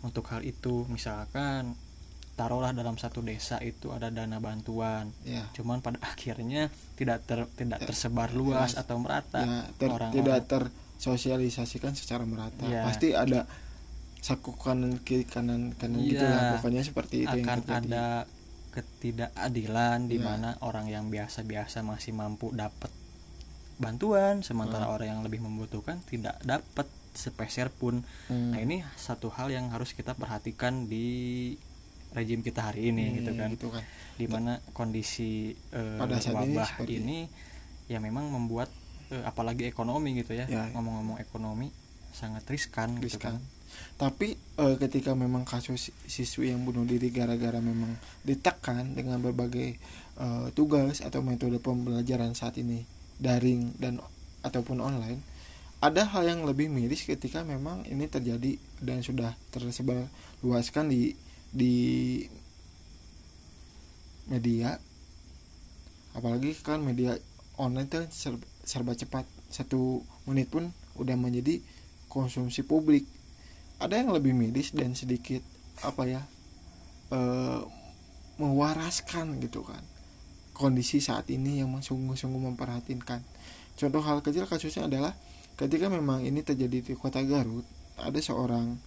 untuk 0.00 0.26
hal 0.26 0.42
itu 0.42 0.86
misalkan 0.88 1.74
taruhlah 2.32 2.70
dalam 2.70 2.94
satu 2.94 3.18
desa 3.20 3.58
itu 3.60 3.90
ada 3.90 4.08
dana 4.08 4.38
bantuan 4.38 5.10
ya 5.22 5.42
cuman 5.52 5.78
pada 5.78 5.98
akhirnya 6.08 6.70
tidak 6.94 7.22
ter, 7.24 7.42
tidak 7.52 7.78
Ya, 7.78 7.86
tersebar 7.88 8.30
luas 8.30 8.72
jelas. 8.72 8.80
atau 8.80 8.96
merata 8.96 9.40
ya 9.40 9.58
ter- 9.72 9.90
orang-orang. 9.90 10.14
tidak 10.14 10.40
tersosialisasikan 10.98 11.94
secara 11.94 12.26
merata 12.26 12.66
Iya. 12.66 12.82
pasti 12.84 13.14
ada 13.14 13.46
saku 14.18 14.50
kanan 14.52 14.98
kiri 14.98 15.22
kanan 15.22 15.72
kanan 15.72 16.02
Iya. 16.02 16.10
gitu 16.10 16.24
lah 16.24 16.40
pokoknya 16.58 16.82
seperti 16.82 17.16
itu 17.22 17.36
yang 17.38 17.46
akan 17.46 17.58
terjadi 17.62 17.86
ada 17.86 18.06
ketidakadilan 18.68 19.98
di 20.06 20.18
Ya. 20.18 20.24
mana 20.24 20.50
orang 20.60 20.86
yang 20.86 21.06
biasa-biasa 21.06 21.80
masih 21.80 22.12
mampu 22.12 22.50
dapat 22.50 22.90
bantuan 23.76 24.42
sementara 24.42 24.84
Hmm. 24.84 24.94
orang 24.94 25.08
yang 25.08 25.22
lebih 25.22 25.38
membutuhkan 25.38 26.02
tidak 26.04 26.34
dapat 26.42 26.90
sepeser 27.14 27.70
pun 27.70 28.02
Hmm. 28.26 28.50
Nah 28.50 28.58
ini 28.58 28.82
satu 28.94 29.30
hal 29.30 29.48
yang 29.48 29.70
harus 29.70 29.90
kita 29.92 30.12
perhatikan 30.12 30.86
di 30.86 31.54
rejim 32.10 32.40
kita 32.40 32.68
hari 32.68 32.90
ini 32.90 33.04
Iya, 33.04 33.16
gitu 33.16 33.32
kan, 33.34 33.50
gitu 33.52 33.68
kan. 33.70 33.82
di 34.14 34.26
mana 34.26 34.58
kondisi 34.72 35.50
eh, 35.70 35.96
Pada 35.96 36.18
saat 36.18 36.42
ini 36.42 36.54
wabah 36.54 36.66
seperti 36.68 36.94
ini 36.96 37.18
ya 37.86 37.98
memang 37.98 38.28
membuat 38.28 38.66
eh, 39.10 39.22
apalagi 39.24 39.66
ekonomi 39.66 40.16
gitu 40.16 40.34
ya, 40.34 40.46
Ya. 40.46 40.68
ngomong-ngomong 40.72 41.18
ekonomi 41.18 41.68
sangat 42.10 42.44
riskan, 42.48 42.98
gitu 42.98 43.16
Riskan. 43.20 43.38
kan. 43.38 43.42
Tapi 43.96 44.34
eh, 44.34 44.76
ketika 44.76 45.12
memang 45.14 45.44
kasus 45.44 45.92
siswi 46.04 46.50
yang 46.50 46.64
bunuh 46.64 46.82
diri 46.82 47.12
gara-gara 47.12 47.60
memang 47.60 47.94
ditekan 48.22 48.96
dengan 48.96 49.20
berbagai 49.20 49.78
eh, 50.18 50.46
tugas 50.52 50.98
atau 51.00 51.22
metode 51.22 51.58
pembelajaran 51.58 52.32
saat 52.34 52.58
ini 52.58 52.82
daring 53.18 53.74
dan 53.78 53.98
ataupun 54.42 54.78
online, 54.78 55.20
ada 55.78 56.06
hal 56.10 56.26
yang 56.26 56.42
lebih 56.42 56.66
miris 56.66 57.06
ketika 57.06 57.46
memang 57.46 57.86
ini 57.86 58.06
terjadi 58.06 58.58
dan 58.82 59.02
sudah 59.02 59.34
tersebar 59.50 60.06
luaskan 60.42 60.90
di 60.90 61.14
di 61.48 62.22
media 64.28 64.76
apalagi 66.12 66.52
kan 66.60 66.82
media 66.82 67.16
online 67.56 67.88
itu 67.88 68.00
serba, 68.68 68.92
cepat. 68.92 69.24
Satu 69.48 70.04
menit 70.28 70.52
pun 70.52 70.68
udah 71.00 71.16
menjadi 71.16 71.64
konsumsi 72.12 72.60
publik. 72.68 73.08
Ada 73.80 74.04
yang 74.04 74.12
lebih 74.12 74.36
medis 74.36 74.76
dan 74.76 74.92
sedikit 74.92 75.40
apa 75.80 76.04
ya 76.04 76.22
eh 77.08 77.62
mewaraskan 78.38 79.40
gitu 79.40 79.66
kan. 79.66 79.80
Kondisi 80.54 81.00
saat 81.02 81.26
ini 81.32 81.62
yang 81.62 81.72
sungguh-sungguh 81.74 82.52
memperhatinkan. 82.52 83.24
Contoh 83.78 84.02
hal 84.02 84.22
kecil 84.22 84.46
kasusnya 84.46 84.90
adalah 84.90 85.14
ketika 85.58 85.86
memang 85.90 86.26
ini 86.26 86.42
terjadi 86.42 86.82
di 86.82 86.94
kota 86.94 87.22
Garut 87.22 87.66
ada 87.98 88.18
seorang 88.18 88.78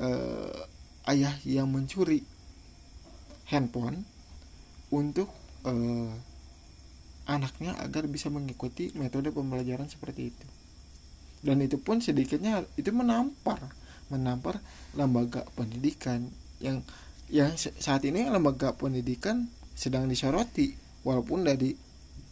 eh, 0.00 0.60
ayah 1.12 1.36
yang 1.44 1.68
mencuri 1.68 2.24
handphone 3.48 4.04
untuk 4.92 5.28
eh, 5.68 6.12
anaknya 7.24 7.76
agar 7.80 8.04
bisa 8.08 8.28
mengikuti 8.28 8.92
metode 8.96 9.32
pembelajaran 9.32 9.88
seperti 9.88 10.32
itu. 10.32 10.46
Dan 11.44 11.60
itu 11.60 11.76
pun 11.76 12.00
sedikitnya 12.00 12.64
itu 12.80 12.88
menampar 12.92 13.60
menampar 14.12 14.60
lembaga 14.96 15.48
pendidikan 15.56 16.28
yang 16.60 16.84
yang 17.32 17.56
saat 17.56 18.04
ini 18.04 18.28
lembaga 18.28 18.76
pendidikan 18.76 19.48
sedang 19.72 20.06
disoroti 20.06 20.76
walaupun 21.02 21.44
dari 21.44 21.72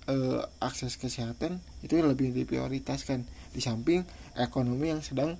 eh, 0.08 0.40
akses 0.61 1.00
kesehatan 1.00 1.61
itu 1.80 1.96
lebih 2.00 2.32
diprioritaskan 2.37 3.25
di 3.52 3.61
samping 3.61 4.04
ekonomi 4.37 4.92
yang 4.92 5.00
sedang 5.04 5.37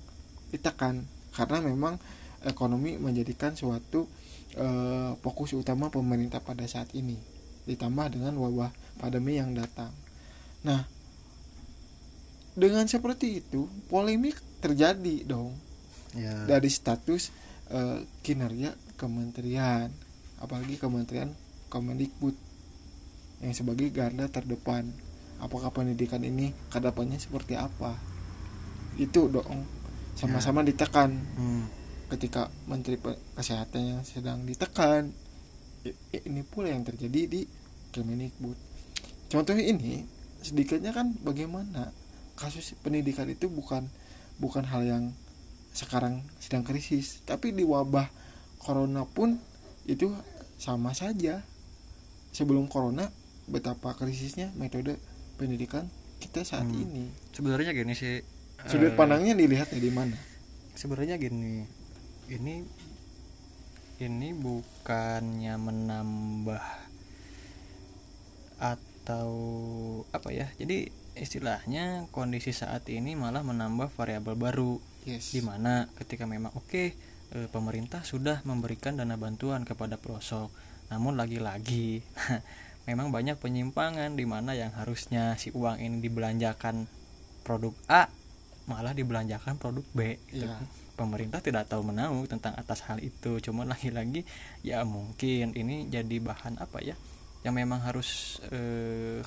ditekan 0.49 1.05
karena 1.33 1.61
memang 1.61 1.97
ekonomi 2.45 2.97
menjadikan 2.97 3.53
suatu 3.53 4.09
eh, 4.57 5.11
fokus 5.21 5.53
utama 5.53 5.93
pemerintah 5.93 6.41
pada 6.41 6.65
saat 6.65 6.91
ini 6.97 7.15
ditambah 7.63 8.19
dengan 8.19 8.35
wabah 8.35 8.82
pandemi 8.97 9.37
yang 9.37 9.53
datang. 9.53 9.91
Nah, 10.63 10.87
dengan 12.53 12.85
seperti 12.85 13.41
itu 13.41 13.65
polemik 13.89 14.37
terjadi 14.61 15.25
dong. 15.25 15.57
Ya. 16.13 16.45
Dari 16.45 16.69
status 16.69 17.33
eh, 17.73 18.05
kinerja 18.21 18.77
kementerian 18.95 19.89
apalagi 20.37 20.77
kementerian 20.77 21.33
Kemendikbud 21.73 22.37
yang 23.41 23.53
sebagai 23.57 23.89
garda 23.89 24.29
terdepan. 24.29 24.93
Apakah 25.41 25.73
pendidikan 25.73 26.21
ini 26.21 26.53
ke 26.69 26.77
depannya 26.77 27.17
seperti 27.17 27.57
apa? 27.57 27.97
Itu 28.95 29.27
dong 29.27 29.65
sama-sama 30.13 30.61
ditekan. 30.61 31.11
Hmm. 31.35 31.65
ketika 32.13 32.45
menteri 32.69 33.01
kesehatan 33.33 33.81
yang 33.81 34.01
sedang 34.05 34.45
ditekan 34.45 35.09
ini 36.13 36.45
pula 36.45 36.69
yang 36.69 36.85
terjadi 36.85 37.25
di 37.25 37.41
Kemendikbud 37.89 38.72
contoh 39.33 39.57
ini 39.57 40.05
sedikitnya 40.45 40.93
kan 40.93 41.17
bagaimana? 41.25 41.89
Kasus 42.37 42.77
pendidikan 42.85 43.25
itu 43.25 43.49
bukan 43.49 43.89
bukan 44.37 44.61
hal 44.69 44.85
yang 44.85 45.03
sekarang 45.73 46.21
sedang 46.37 46.61
krisis. 46.61 47.25
Tapi 47.25 47.49
di 47.49 47.65
wabah 47.65 48.05
corona 48.61 49.09
pun 49.09 49.41
itu 49.89 50.13
sama 50.61 50.93
saja. 50.93 51.41
Sebelum 52.33 52.69
corona 52.69 53.09
betapa 53.49 53.97
krisisnya 53.97 54.53
metode 54.53 54.97
pendidikan 55.37 55.89
kita 56.21 56.45
saat 56.45 56.69
Hmm. 56.69 56.85
ini. 56.85 57.05
Sebenarnya 57.33 57.73
gini 57.73 57.93
sih 57.97 58.21
sudut 58.69 58.93
eh, 58.93 58.95
pandangnya 58.95 59.33
dilihat 59.35 59.73
dari 59.73 59.91
mana? 59.91 60.15
sebenarnya 60.73 61.21
gini 61.21 61.69
ini 62.33 62.65
ini 64.01 64.29
bukannya 64.33 65.53
menambah 65.53 66.65
atau 68.57 68.92
apa 70.15 70.31
ya 70.31 70.47
jadi 70.55 70.87
istilahnya 71.13 72.09
kondisi 72.09 72.55
saat 72.55 72.87
ini 72.89 73.13
malah 73.13 73.43
menambah 73.45 73.91
variabel 73.93 74.39
baru 74.39 74.79
yes 75.03 75.35
di 75.35 75.43
mana 75.43 75.91
ketika 75.99 76.23
memang 76.25 76.55
oke 76.55 76.95
eh, 77.35 77.47
pemerintah 77.51 78.01
sudah 78.07 78.41
memberikan 78.47 78.95
dana 78.95 79.19
bantuan 79.19 79.67
kepada 79.67 79.99
pelosok 79.99 80.49
namun 80.89 81.19
lagi-lagi 81.19 82.01
memang 82.89 83.11
banyak 83.11 83.39
penyimpangan 83.39 84.15
di 84.15 84.25
mana 84.27 84.55
yang 84.55 84.71
harusnya 84.75 85.35
si 85.39 85.51
uang 85.55 85.79
ini 85.79 86.03
dibelanjakan 86.03 86.87
produk 87.43 87.75
A 87.87 88.11
malah 88.63 88.95
dibelanjakan 88.95 89.59
produk 89.59 89.83
B 89.91 90.15
gitu. 90.31 90.47
Iya. 90.47 90.63
pemerintah 90.95 91.43
tidak 91.43 91.67
tahu 91.67 91.83
menau 91.83 92.23
tentang 92.31 92.55
atas 92.55 92.87
hal 92.87 93.03
itu 93.03 93.43
cuma 93.43 93.67
lagi-lagi 93.71 94.23
ya 94.63 94.87
mungkin 94.87 95.51
ini 95.55 95.91
jadi 95.91 96.17
bahan 96.23 96.59
apa 96.63 96.79
ya 96.79 96.95
yang 97.43 97.53
memang 97.53 97.83
harus 97.83 98.39
eh, 98.49 99.19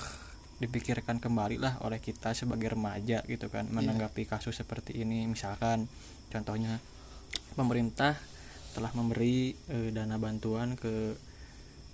dipikirkan 0.57 1.21
kembali 1.21 1.61
lah 1.61 1.77
oleh 1.85 2.01
kita 2.01 2.33
sebagai 2.33 2.73
remaja 2.73 3.21
gitu 3.29 3.53
kan 3.53 3.69
menanggapi 3.69 4.25
kasus 4.25 4.57
seperti 4.57 4.97
ini 4.97 5.29
misalkan 5.29 5.85
contohnya 6.33 6.81
pemerintah 7.55 8.17
telah 8.73 8.93
memberi 8.93 9.53
eh, 9.69 9.89
dana 9.93 10.17
bantuan 10.17 10.77
ke 10.77 11.17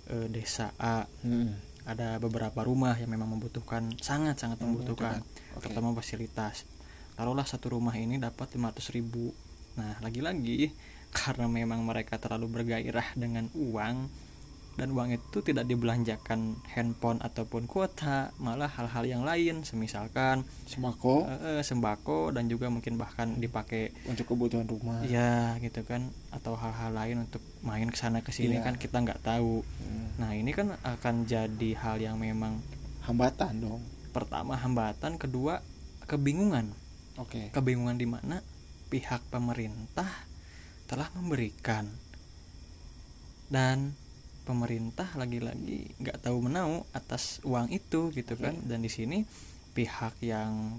eh, 0.07 0.27
desa 0.27 0.71
A 0.79 1.03
Hmm. 1.23 1.55
ada 1.83 2.15
beberapa 2.15 2.63
rumah 2.63 2.95
yang 2.95 3.11
memang 3.11 3.35
membutuhkan 3.35 3.91
sangat 3.99 4.39
sangat 4.39 4.63
membutuhkan 4.63 5.19
Membutuhkan. 5.19 5.55
Oke. 5.59 5.63
terutama 5.67 5.91
fasilitas 5.95 6.63
taruhlah 7.13 7.43
satu 7.43 7.75
rumah 7.75 7.95
ini 7.95 8.15
dapat 8.15 8.55
500 8.55 8.95
ribu 8.95 9.35
nah 9.75 9.99
lagi-lagi 9.99 10.71
karena 11.19 11.51
memang 11.51 11.83
mereka 11.83 12.15
terlalu 12.15 12.47
bergairah 12.47 13.11
dengan 13.19 13.51
uang 13.51 14.07
dan 14.73 14.89
uang 14.89 15.13
itu 15.13 15.45
tidak 15.45 15.69
dibelanjakan 15.69 16.57
handphone 16.73 17.21
ataupun 17.21 17.69
kuota 17.69 18.33
malah 18.41 18.65
hal-hal 18.65 19.05
yang 19.05 19.21
lain 19.21 19.61
semisalkan 19.61 20.41
sembako. 20.65 21.29
Eh, 21.29 21.61
sembako 21.61 22.33
dan 22.33 22.49
juga 22.49 22.73
mungkin 22.73 22.97
bahkan 22.97 23.37
dipakai 23.37 23.93
untuk 24.09 24.33
kebutuhan 24.33 24.65
rumah. 24.65 25.05
Ya 25.05 25.53
gitu 25.61 25.85
kan 25.85 26.09
atau 26.33 26.57
hal-hal 26.57 26.89
lain 26.89 27.29
untuk 27.29 27.41
main 27.61 27.85
ke 27.85 27.97
sana 27.97 28.25
ke 28.25 28.33
sini 28.33 28.57
Iya. 28.57 28.65
kan 28.65 28.75
kita 28.81 28.97
nggak 28.97 29.21
tahu. 29.21 29.61
Hmm. 29.61 30.07
nah 30.17 30.33
ini 30.33 30.49
kan 30.53 30.73
akan 30.81 31.25
jadi 31.25 31.69
hal 31.77 31.97
yang 32.01 32.17
memang 32.17 32.57
hambatan 33.05 33.61
dong. 33.61 33.81
pertama 34.13 34.53
hambatan 34.53 35.17
kedua 35.17 35.61
kebingungan. 36.05 36.69
Oke. 37.17 37.49
Kebingungan 37.49 37.97
di 37.97 38.05
mana 38.05 38.41
pihak 38.89 39.25
pemerintah 39.29 40.05
telah 40.85 41.09
memberikan 41.17 41.89
dan 43.49 43.97
pemerintah 44.43 45.07
lagi-lagi 45.15 45.95
nggak 45.99 46.27
tahu 46.27 46.37
menau 46.47 46.83
atas 46.91 47.39
uang 47.47 47.71
itu 47.71 48.11
gitu 48.11 48.35
kan. 48.35 48.55
Dan 48.63 48.83
di 48.83 48.91
sini 48.91 49.23
pihak 49.73 50.19
yang 50.21 50.77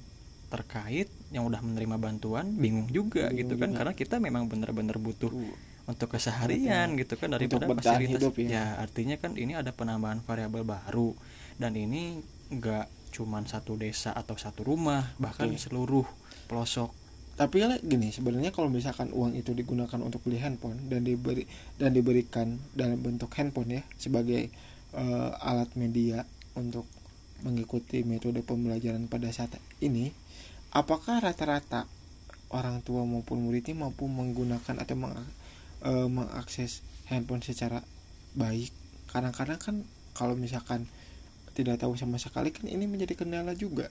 terkait 0.53 1.11
yang 1.35 1.51
udah 1.51 1.59
menerima 1.65 1.99
bantuan 1.99 2.55
bingung 2.55 2.87
juga 2.87 3.27
Bingung 3.33 3.41
gitu 3.43 3.55
kan. 3.59 3.75
juga. 3.75 3.79
karena 3.83 3.93
kita 3.99 4.17
memang 4.23 4.47
benar-benar 4.47 5.03
butuh 5.03 5.33
untuk 5.85 6.15
keseharian 6.15 6.95
gitu 6.97 7.19
kan 7.19 7.35
daripada 7.35 7.67
bertahan 7.67 8.01
fasilitas. 8.01 8.23
hidup 8.23 8.35
ya. 8.39 8.49
ya 8.49 8.65
artinya 8.81 9.17
kan 9.19 9.35
ini 9.35 9.53
ada 9.59 9.75
penambahan 9.75 10.23
variabel 10.23 10.63
baru. 10.65 11.13
Dan 11.59 11.75
ini 11.79 12.23
nggak 12.55 13.15
cuman 13.15 13.47
satu 13.47 13.79
desa 13.79 14.11
atau 14.11 14.35
satu 14.35 14.67
rumah 14.67 15.15
bahkan 15.23 15.51
Oke. 15.55 15.59
seluruh 15.59 16.07
pelosok 16.51 16.91
tapi 17.35 17.67
gini 17.83 18.15
sebenarnya 18.15 18.55
kalau 18.55 18.71
misalkan 18.71 19.11
uang 19.11 19.35
itu 19.35 19.51
digunakan 19.59 19.99
untuk 19.99 20.23
beli 20.23 20.39
handphone 20.39 20.87
dan 20.87 21.03
diberi 21.03 21.47
dan 21.83 21.91
diberikan 21.91 22.63
dalam 22.79 23.03
bentuk 23.03 23.35
handphone 23.35 23.81
ya 23.81 23.83
sebagai 23.99 24.55
eh, 24.95 25.31
alat 25.43 25.75
media 25.75 26.23
untuk 26.55 26.87
mengikuti 27.43 28.07
metode 28.07 28.47
pembelajaran 28.47 29.11
pada 29.11 29.35
saat 29.35 29.59
ini 29.83 30.15
apakah 30.71 31.19
rata-rata 31.19 31.91
orang 32.55 32.87
tua 32.87 33.03
maupun 33.03 33.43
muridnya 33.43 33.75
mampu 33.75 34.07
menggunakan 34.07 34.79
atau 34.79 34.95
meng- 34.95 35.19
eh, 35.83 36.09
mengakses 36.09 36.87
handphone 37.11 37.43
secara 37.43 37.83
baik? 38.39 38.71
Kadang-kadang 39.11 39.59
kan 39.59 39.77
kalau 40.15 40.39
misalkan 40.39 40.87
tidak 41.55 41.83
tahu 41.83 41.95
sama 41.99 42.19
sekali 42.19 42.51
kan 42.51 42.67
ini 42.67 42.87
menjadi 42.87 43.15
kendala 43.15 43.55
juga 43.55 43.91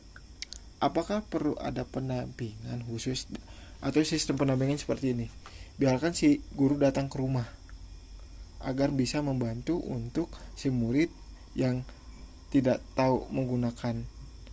apakah 0.84 1.24
perlu 1.24 1.56
ada 1.56 1.88
pendampingan 1.88 2.84
khusus 2.84 3.32
atau 3.80 4.04
sistem 4.04 4.36
pendampingan 4.36 4.76
seperti 4.76 5.16
ini? 5.16 5.32
Biarkan 5.80 6.12
si 6.12 6.44
guru 6.54 6.76
datang 6.76 7.08
ke 7.08 7.16
rumah 7.18 7.48
agar 8.64 8.92
bisa 8.92 9.24
membantu 9.24 9.80
untuk 9.80 10.28
si 10.60 10.68
murid 10.68 11.08
yang 11.56 11.84
tidak 12.52 12.84
tahu 12.94 13.28
menggunakan 13.32 14.06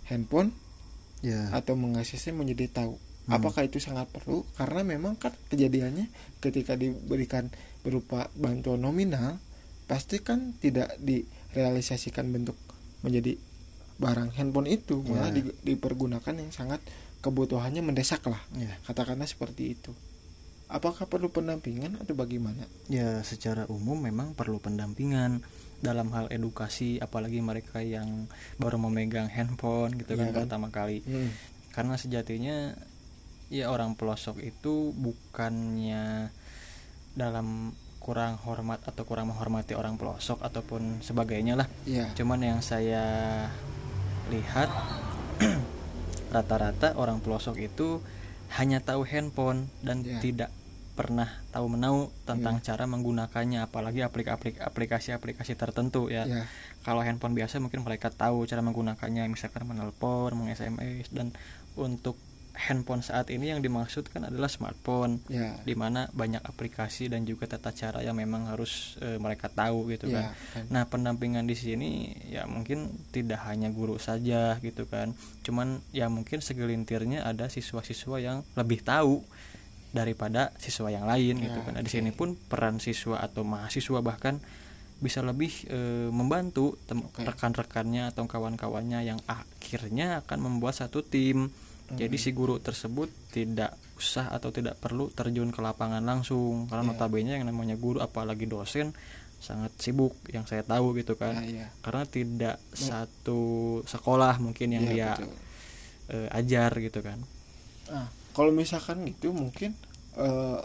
handphone 0.08 0.54
ya. 1.20 1.50
atau 1.52 1.74
mengaksesnya 1.74 2.32
menjadi 2.32 2.70
tahu. 2.70 2.94
Hmm. 3.28 3.36
apakah 3.36 3.68
itu 3.68 3.76
sangat 3.76 4.08
perlu? 4.08 4.42
Karena 4.56 4.80
memang 4.82 5.14
kan 5.20 5.36
kejadiannya 5.52 6.08
ketika 6.40 6.74
diberikan 6.74 7.52
berupa 7.84 8.32
bantuan 8.32 8.80
nominal 8.80 9.36
pasti 9.84 10.24
kan 10.24 10.56
tidak 10.56 10.96
direalisasikan 11.02 12.32
bentuk 12.32 12.56
menjadi 13.04 13.36
barang 14.00 14.32
handphone 14.32 14.66
itu 14.66 15.04
malah 15.04 15.28
Ya. 15.28 15.44
di- 15.44 15.56
dipergunakan 15.62 16.34
yang 16.34 16.48
sangat 16.50 16.80
kebutuhannya 17.20 17.84
mendesak 17.84 18.24
lah. 18.24 18.40
Ya. 18.54 18.80
Katakanlah 18.82 19.28
seperti 19.28 19.76
itu. 19.76 19.92
Apakah 20.66 21.04
perlu 21.04 21.28
pendampingan 21.28 21.98
atau 21.98 22.14
bagaimana? 22.14 22.64
Ya 22.86 23.20
secara 23.20 23.66
umum 23.66 24.00
memang 24.00 24.32
perlu 24.32 24.56
pendampingan. 24.56 25.44
Dalam 25.80 26.12
hal 26.12 26.28
edukasi 26.28 26.96
apalagi 26.96 27.40
mereka 27.40 27.80
yang 27.80 28.28
baru 28.56 28.76
memegang 28.78 29.26
handphone 29.26 29.96
gitu 29.96 30.12
Iya 30.12 30.20
kan 30.22 30.28
kan? 30.30 30.36
pertama 30.44 30.68
kali. 30.68 31.00
Hmm, 31.02 31.32
karena 31.70 31.96
sejatinya 31.96 32.76
ya 33.48 33.66
orang 33.66 33.96
pelosok 33.96 34.38
itu 34.38 34.92
bukannya 34.92 36.28
dalam 37.10 37.72
kurang 37.96 38.36
hormat 38.38 38.80
atau 38.82 39.04
kurang 39.04 39.28
menghormati 39.28 39.72
orang 39.72 39.96
pelosok 39.96 40.40
ataupun 40.40 41.00
sebagainya 41.00 41.56
lah. 41.56 41.68
Ya. 41.82 42.12
Cuman 42.12 42.40
yang 42.40 42.60
saya 42.60 43.48
lihat 44.30 44.70
rata-rata 46.30 46.94
orang 46.94 47.18
pelosok 47.18 47.58
itu 47.58 47.98
hanya 48.54 48.78
tahu 48.78 49.02
handphone 49.04 49.66
dan 49.80 50.02
Ya. 50.02 50.18
tidak 50.18 50.50
pernah 50.94 51.26
tahu 51.48 51.66
menau 51.70 52.12
tentang 52.22 52.60
Ya. 52.60 52.72
cara 52.72 52.84
menggunakannya 52.84 53.62
apalagi 53.62 54.04
aplik- 54.04 54.28
aplikasi-aplikasi 54.60 55.54
tertentu 55.54 56.06
ya 56.06 56.26
ya 56.26 56.44
kalau 56.80 57.00
handphone 57.00 57.32
biasa 57.32 57.56
mungkin 57.58 57.80
mereka 57.80 58.08
tahu 58.08 58.44
cara 58.44 58.60
menggunakannya 58.60 59.26
misalkan 59.26 59.64
menelpon, 59.64 60.32
meng-SMS 60.34 61.08
dan 61.10 61.32
untuk 61.74 62.14
handphone 62.54 63.00
saat 63.00 63.30
ini 63.30 63.50
yang 63.54 63.62
dimaksudkan 63.62 64.26
adalah 64.26 64.50
smartphone 64.50 65.22
ya 65.30 65.56
di 65.62 65.74
mana 65.78 66.10
banyak 66.12 66.42
aplikasi 66.42 67.08
dan 67.08 67.24
juga 67.24 67.46
tata 67.46 67.70
cara 67.72 68.02
yang 68.02 68.18
memang 68.18 68.50
harus 68.50 68.96
eh, 69.00 69.16
mereka 69.16 69.48
tahu 69.48 69.90
gitu 69.92 70.10
kan. 70.10 70.30
ya 70.30 70.54
kan. 70.54 70.64
Nah, 70.68 70.82
pendampingan 70.86 71.46
di 71.46 71.56
sini 71.56 71.90
ya 72.28 72.44
mungkin 72.50 72.90
tidak 73.14 73.42
hanya 73.48 73.70
guru 73.70 73.96
saja 73.96 74.58
gitu 74.60 74.86
kan. 74.86 75.14
Cuman 75.46 75.80
ya 75.94 76.10
mungkin 76.12 76.42
segelintirnya 76.42 77.24
ada 77.24 77.46
siswa-siswa 77.50 78.16
yang 78.20 78.42
lebih 78.54 78.82
tahu 78.82 79.22
daripada 79.90 80.54
siswa 80.62 80.86
yang 80.86 81.06
lain 81.06 81.42
gitu 81.42 81.58
Ya, 81.58 81.66
kan. 81.66 81.74
Nah, 81.74 81.82
di 81.82 81.90
sini 81.90 82.14
pun 82.14 82.38
peran 82.38 82.78
siswa 82.78 83.18
atau 83.18 83.42
mahasiswa 83.42 83.98
bahkan 84.02 84.38
bisa 85.00 85.24
lebih 85.24 85.64
eh, 85.72 86.12
membantu 86.12 86.76
Oke. 86.92 87.24
rekan-rekannya 87.24 88.12
atau 88.12 88.28
kawan-kawannya 88.28 89.00
yang 89.02 89.18
akhirnya 89.26 90.20
akan 90.22 90.38
membuat 90.44 90.76
satu 90.78 91.00
tim. 91.02 91.50
Jadi 91.98 92.16
si 92.18 92.30
guru 92.30 92.62
tersebut 92.62 93.10
tidak 93.34 93.74
usah 93.98 94.30
atau 94.30 94.48
tidak 94.48 94.78
perlu 94.78 95.10
terjun 95.10 95.50
ke 95.50 95.60
lapangan 95.60 96.00
langsung 96.00 96.70
karena 96.70 96.86
Iya. 96.86 96.90
notabene 96.94 97.30
yang 97.36 97.44
namanya 97.44 97.76
guru 97.76 98.00
apalagi 98.00 98.46
dosen 98.46 98.94
sangat 99.40 99.72
sibuk 99.76 100.16
yang 100.28 100.44
saya 100.44 100.60
tahu 100.60 100.92
gitu 100.96 101.16
kan 101.16 101.32
ya, 101.40 101.64
ya. 101.64 101.66
karena 101.80 102.04
tidak 102.04 102.56
satu 102.72 103.40
sekolah 103.84 104.36
mungkin 104.36 104.68
yang 104.76 104.84
Ya, 104.88 104.92
dia 104.92 105.10
eh, 106.08 106.28
ajar 106.32 106.76
gitu 106.76 107.00
kan 107.00 107.20
Nah, 107.88 108.06
kalau 108.32 108.52
misalkan 108.52 109.02
gitu 109.04 109.32
mungkin 109.32 109.72
eh, 110.16 110.60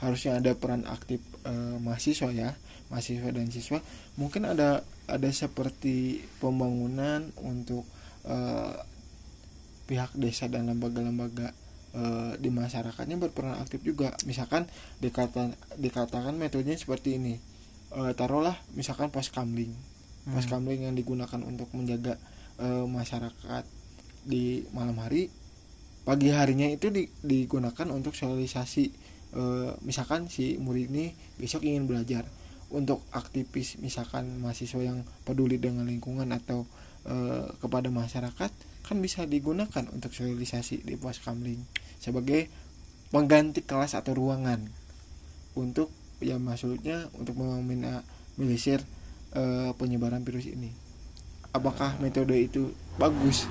harusnya 0.00 0.40
ada 0.40 0.52
peran 0.56 0.84
aktif 0.84 1.20
eh, 1.44 1.76
mahasiswa 1.78 2.28
ya, 2.28 2.52
mahasiswa 2.90 3.30
dan 3.30 3.48
siswa. 3.48 3.78
Mungkin 4.18 4.44
ada 4.44 4.82
ada 5.06 5.28
seperti 5.30 6.24
pembangunan 6.40 7.30
untuk 7.40 7.84
pihak 9.84 10.12
desa 10.14 10.48
dan 10.48 10.66
lembaga-lembaga 10.66 11.52
eh, 11.94 12.32
di 12.38 12.50
masyarakatnya 12.50 13.16
berperan 13.16 13.56
aktif 13.58 13.80
juga. 13.80 14.12
Misalkan 14.24 14.66
dikata 14.98 15.52
dikatakan 15.76 16.34
metodenya 16.34 16.74
seperti 16.74 17.16
ini. 17.16 17.34
Eh, 17.94 18.12
taruhlah 18.12 18.58
misalkan 18.74 19.08
pos 19.08 19.30
kamling. 19.30 19.70
Pos 20.24 20.48
Hmm. 20.48 20.58
kamling 20.58 20.88
yang 20.88 20.94
digunakan 20.96 21.40
untuk 21.40 21.68
menjaga 21.72 22.18
eh, 22.56 22.86
masyarakat 22.86 23.64
di 24.24 24.64
malam 24.72 24.96
hari 24.98 25.28
pagi 26.02 26.32
harinya 26.32 26.68
itu 26.68 26.88
di- 26.88 27.10
digunakan 27.20 27.88
untuk 27.90 28.12
sosialisasi 28.12 29.12
Eh, 29.34 29.70
misalkan 29.82 30.30
si 30.30 30.54
murid 30.62 30.94
ini 30.94 31.10
besok 31.42 31.66
ingin 31.66 31.90
belajar 31.90 32.22
untuk 32.70 33.02
aktivis 33.10 33.82
misalkan 33.82 34.38
mahasiswa 34.38 34.78
yang 34.78 35.02
peduli 35.26 35.58
dengan 35.58 35.90
lingkungan 35.90 36.30
atau 36.30 36.70
eh, 37.08 37.46
kepada 37.60 37.88
masyarakat 37.88 38.52
kan 38.84 38.96
bisa 39.00 39.24
digunakan 39.24 39.84
untuk 39.88 40.12
sosialisasi 40.12 40.84
di 40.84 40.94
pos 41.00 41.16
kamling 41.24 41.64
sebagai 41.96 42.52
pengganti 43.08 43.64
kelas 43.64 43.96
atau 43.96 44.12
ruangan 44.12 44.60
untuk 45.56 45.88
ya 46.20 46.36
maksudnya 46.36 47.08
untuk 47.16 47.38
meminimalisir 47.38 48.82
eh, 49.34 49.70
penyebaran 49.76 50.22
virus 50.26 50.50
ini. 50.50 50.70
Apakah 51.54 51.96
metode 52.02 52.34
itu 52.34 52.74
bagus? 52.98 53.46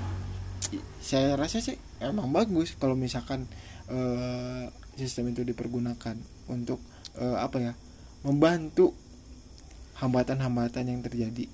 Saya 0.99 1.39
rasa 1.39 1.63
sih 1.63 1.79
emang 2.03 2.31
bagus 2.35 2.75
kalau 2.75 2.97
misalkan 2.97 3.47
eh, 3.87 4.67
sistem 4.99 5.31
itu 5.31 5.47
dipergunakan 5.47 6.19
untuk 6.51 6.79
eh, 7.15 7.37
apa 7.39 7.57
ya 7.59 7.73
membantu 8.23 8.91
hambatan-hambatan 9.99 10.91
yang 10.91 11.01
terjadi. 11.03 11.45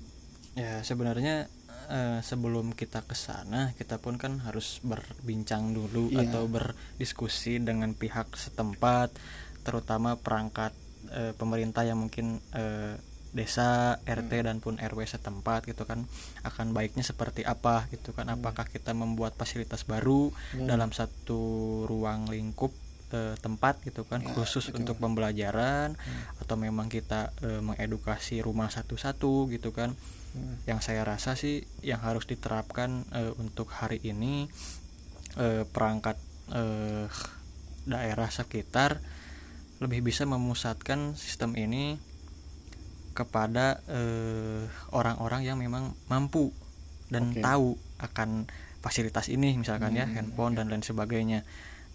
Ya 0.58 0.82
sebenarnya 0.82 1.46
eh, 1.90 2.20
sebelum 2.20 2.72
kita 2.72 3.02
ke 3.02 3.12
sana 3.12 3.74
kita 3.74 3.98
pun 3.98 4.14
kan 4.14 4.38
harus 4.40 4.78
berbincang 4.80 5.70
dulu 5.70 6.08
Iya. 6.08 6.24
atau 6.24 6.46
berdiskusi 6.46 7.58
dengan 7.58 7.92
pihak 7.92 8.30
setempat 8.34 9.10
terutama 9.60 10.14
perangkat 10.16 10.70
eh, 11.10 11.32
pemerintah 11.32 11.82
yang 11.82 11.98
mungkin 11.98 12.38
eh, 12.52 12.94
desa 13.30 13.94
RT 14.00 14.42
dan 14.42 14.58
pun 14.58 14.74
RW 14.76 15.06
setempat 15.08 15.62
gitu 15.64 15.82
kan 15.84 16.02
akan 16.42 16.70
baiknya 16.70 17.02
seperti 17.02 17.42
apa 17.44 17.86
gitu 17.88 18.10
kan 18.10 18.26
apakah 18.28 18.64
kita 18.64 18.90
membuat 18.92 19.34
fasilitas 19.34 19.82
baru 19.84 20.30
Hmm. 20.50 20.66
dalam 20.66 20.90
satu 20.90 21.38
ruang 21.84 22.26
lingkup 22.26 22.70
tempat 23.36 23.82
gitu 23.82 24.02
kan 24.04 24.18
Ya, 24.20 24.30
khusus 24.30 24.66
betul. 24.66 24.78
untuk 24.80 24.96
pembelajaran 24.98 25.94
Hmm. 25.94 26.22
atau 26.38 26.54
memang 26.54 26.86
kita 26.86 27.34
mengedukasi 27.60 28.38
rumah 28.38 28.66
satu-satu 28.68 29.50
gitu 29.50 29.70
kan 29.70 29.98
Hmm. 30.30 30.62
yang 30.62 30.78
saya 30.78 31.02
rasa 31.02 31.34
sih 31.34 31.66
yang 31.82 31.98
harus 32.06 32.22
diterapkan 32.22 33.02
eh, 33.10 33.34
untuk 33.42 33.66
hari 33.74 33.98
ini 34.06 34.46
eh, 35.34 35.66
perangkat 35.66 36.14
eh, 36.54 37.10
daerah 37.82 38.30
sekitar 38.30 39.02
lebih 39.82 40.06
bisa 40.06 40.22
memusatkan 40.28 41.18
sistem 41.18 41.56
ini 41.58 41.96
kepada 43.10 43.82
orang-orang 44.92 45.42
yang 45.42 45.56
memang 45.58 45.96
mampu 46.06 46.52
dan 47.10 47.34
Oke. 47.34 47.42
tahu 47.42 47.74
akan 47.98 48.46
fasilitas 48.80 49.28
ini 49.28 49.56
misalkan 49.56 49.96
ya 49.96 50.04
Hmm, 50.06 50.14
handphone 50.14 50.52
oke. 50.54 50.58
dan 50.62 50.66
lain 50.70 50.84
sebagainya. 50.84 51.42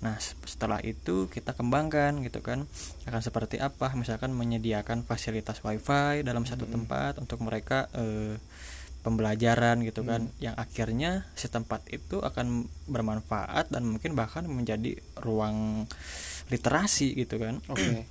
Nah, 0.05 0.21
setelah 0.21 0.77
itu 0.85 1.25
kita 1.33 1.57
kembangkan 1.57 2.21
gitu 2.21 2.45
kan. 2.45 2.69
Akan 3.09 3.25
seperti 3.25 3.57
apa? 3.57 3.89
Misalkan 3.97 4.37
menyediakan 4.37 5.01
fasilitas 5.01 5.65
WiFi 5.65 6.21
dalam 6.21 6.45
satu 6.45 6.69
Hmm. 6.69 6.73
tempat 6.77 7.17
untuk 7.17 7.41
mereka 7.41 7.89
eh, 7.97 8.37
pembelajaran 9.01 9.81
gitu 9.81 10.05
kan. 10.05 10.29
Hmm. 10.29 10.37
Yang 10.37 10.55
akhirnya 10.61 11.11
si 11.33 11.49
tempat 11.49 11.81
itu 11.89 12.21
akan 12.21 12.69
bermanfaat 12.85 13.73
dan 13.73 13.85
mungkin 13.89 14.13
bahkan 14.13 14.45
menjadi 14.45 14.97
ruang 15.17 15.89
literasi 16.53 17.17
gitu 17.17 17.41
kan. 17.41 17.65
Oke. 17.65 18.05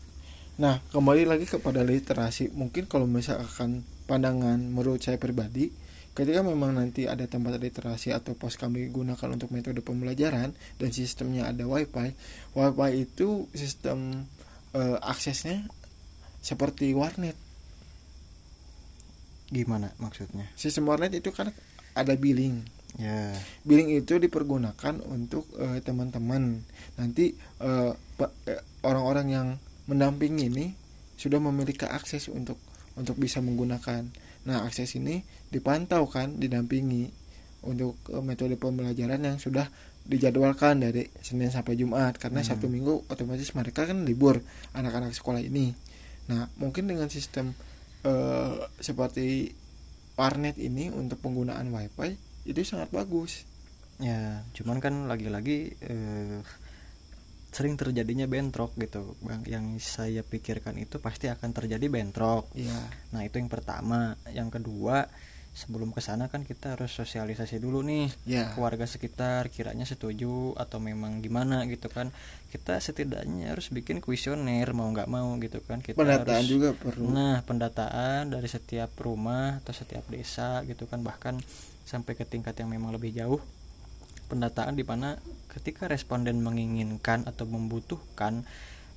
Nah, 0.54 0.78
kembali 0.94 1.26
lagi 1.26 1.46
kepada 1.50 1.83
literasi. 1.83 2.50
Mungkin 2.54 2.87
kalau 2.87 3.11
misalkan 3.11 3.83
pandangan 4.07 4.59
menurut 4.59 5.02
saya 5.02 5.18
pribadi, 5.18 5.74
ketika 6.14 6.46
memang 6.46 6.79
nanti 6.79 7.11
ada 7.11 7.27
tempat 7.27 7.59
literasi 7.59 8.14
atau 8.14 8.38
pos 8.38 8.55
kami 8.55 8.87
gunakan 8.88 9.35
untuk 9.35 9.50
metode 9.50 9.83
pembelajaran 9.83 10.55
dan 10.79 10.90
sistemnya 10.94 11.50
ada 11.50 11.66
WiFi, 11.66 12.14
WiFi 12.55 12.90
itu 12.94 13.50
sistem 13.50 14.31
eh, 14.72 14.98
aksesnya 15.03 15.66
seperti 16.38 16.94
warnet. 16.94 17.35
Gimana 19.50 19.90
maksudnya? 19.98 20.48
Sistem 20.55 20.87
warnet 20.87 21.12
itu 21.18 21.35
kan 21.35 21.50
ada 21.98 22.14
billing. 22.14 22.62
Ya. 22.94 23.35
billing 23.66 23.90
itu 23.90 24.22
dipergunakan 24.22 25.03
untuk 25.11 25.50
eh, 25.59 25.83
teman-teman 25.83 26.62
nanti 26.94 27.35
eh, 27.59 27.90
pe- 27.90 28.62
orang-orang 28.87 29.27
yang 29.27 29.48
mendampingi 29.90 30.46
ini 30.46 30.66
sudah 31.18 31.42
memiliki 31.42 31.90
akses 31.90 32.31
untuk 32.31 32.55
untuk 32.94 33.18
bisa 33.18 33.42
menggunakan 33.42 34.07
nah 34.44 34.64
akses 34.64 34.92
ini 35.00 35.24
dipantau 35.48 36.04
kan 36.04 36.37
didampingi 36.37 37.09
untuk 37.64 37.96
eh, 38.12 38.20
metode 38.20 38.61
pembelajaran 38.61 39.20
yang 39.24 39.37
sudah 39.40 39.68
dijadwalkan 40.04 40.85
dari 40.85 41.09
Senin 41.24 41.48
sampai 41.48 41.80
Jumat. 41.80 42.20
Karena 42.20 42.44
Hmm. 42.44 42.48
satu 42.52 42.68
minggu 42.68 43.09
otomatis 43.09 43.57
mereka 43.57 43.88
kan 43.88 44.04
libur 44.04 44.44
anak-anak 44.76 45.16
sekolah 45.16 45.40
ini. 45.40 45.72
Nah 46.28 46.52
mungkin 46.61 46.85
dengan 46.85 47.09
sistem 47.09 47.57
eh, 48.04 48.57
seperti 48.85 49.57
warnet 50.14 50.61
ini 50.61 50.92
untuk 50.92 51.24
penggunaan 51.24 51.72
wifi 51.72 52.20
itu 52.44 52.61
sangat 52.62 52.92
bagus. 52.92 53.48
Ya, 54.02 54.42
cuman 54.52 54.83
kan 54.83 55.09
lagi-lagi 55.09 55.72
eh, 55.80 56.38
sering 57.54 57.78
terjadinya 57.78 58.26
bentrok 58.26 58.74
gitu, 58.74 59.14
Bang. 59.22 59.46
Yang 59.46 59.86
saya 59.86 60.26
pikirkan 60.26 60.74
itu 60.74 60.98
pasti 60.98 61.30
akan 61.30 61.54
terjadi 61.54 61.86
bentrok. 61.86 62.50
Iya, 62.58 62.74
Nah, 63.14 63.22
itu 63.22 63.38
yang 63.38 63.46
pertama. 63.46 64.18
Yang 64.34 64.58
kedua, 64.58 65.06
sebelum 65.54 65.94
ke 65.94 66.02
sana 66.02 66.26
kan 66.26 66.42
kita 66.42 66.74
harus 66.74 66.90
sosialisasi 66.90 67.62
dulu 67.62 67.86
nih 67.86 68.10
ya, 68.26 68.50
ke 68.50 68.58
warga 68.58 68.90
sekitar 68.90 69.54
kiranya 69.54 69.86
setuju 69.86 70.58
atau 70.58 70.82
memang 70.82 71.22
gimana 71.22 71.62
gitu 71.70 71.86
kan. 71.86 72.10
Kita 72.50 72.74
setidaknya 72.82 73.54
harus 73.54 73.70
bikin 73.70 74.02
kuesioner 74.02 74.66
mau 74.74 74.90
nggak 74.90 75.06
mau 75.06 75.30
gitu 75.38 75.62
kan. 75.62 75.78
Kita 75.78 75.94
pendataan 75.94 76.42
harus 76.42 76.50
juga 76.50 76.74
perlu. 76.74 77.06
Nah, 77.06 77.46
pendataan 77.46 78.34
dari 78.34 78.50
setiap 78.50 78.90
rumah 78.98 79.62
atau 79.62 79.70
setiap 79.70 80.10
desa 80.10 80.66
gitu 80.66 80.90
kan 80.90 81.06
bahkan 81.06 81.38
sampai 81.86 82.18
ke 82.18 82.26
tingkat 82.26 82.58
yang 82.58 82.74
memang 82.74 82.90
lebih 82.90 83.14
jauh. 83.14 83.38
Pendataan 84.35 84.75
di 84.75 84.83
mana 84.83 85.23
ketika 85.47 85.87
responden 85.87 86.42
menginginkan 86.42 87.23
atau 87.23 87.47
membutuhkan, 87.47 88.42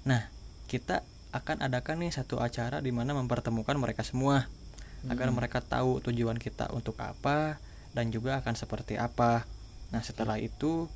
nah, 0.01 0.33
kita 0.65 1.05
akan 1.29 1.61
adakan 1.61 2.01
nih 2.01 2.09
satu 2.09 2.41
acara 2.41 2.81
di 2.81 2.89
mana 2.89 3.13
mempertemukan 3.13 3.77
mereka 3.77 4.01
semua 4.01 4.49
agar 5.05 5.29
Hmm. 5.29 5.37
mereka 5.37 5.61
tahu 5.61 6.01
tujuan 6.01 6.41
kita 6.41 6.73
untuk 6.73 6.97
apa 6.97 7.61
dan 7.93 8.09
juga 8.09 8.41
akan 8.41 8.57
seperti 8.57 8.97
apa. 8.97 9.45
nah 9.87 10.03
setelah 10.03 10.35
itu 10.35 10.91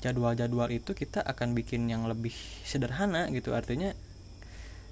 jadwal-jadwal 0.00 0.72
itu 0.72 0.96
kita 0.96 1.20
akan 1.20 1.52
bikin 1.52 1.84
yang 1.92 2.08
lebih 2.08 2.32
sederhana 2.64 3.28
gitu 3.28 3.52
artinya 3.52 3.92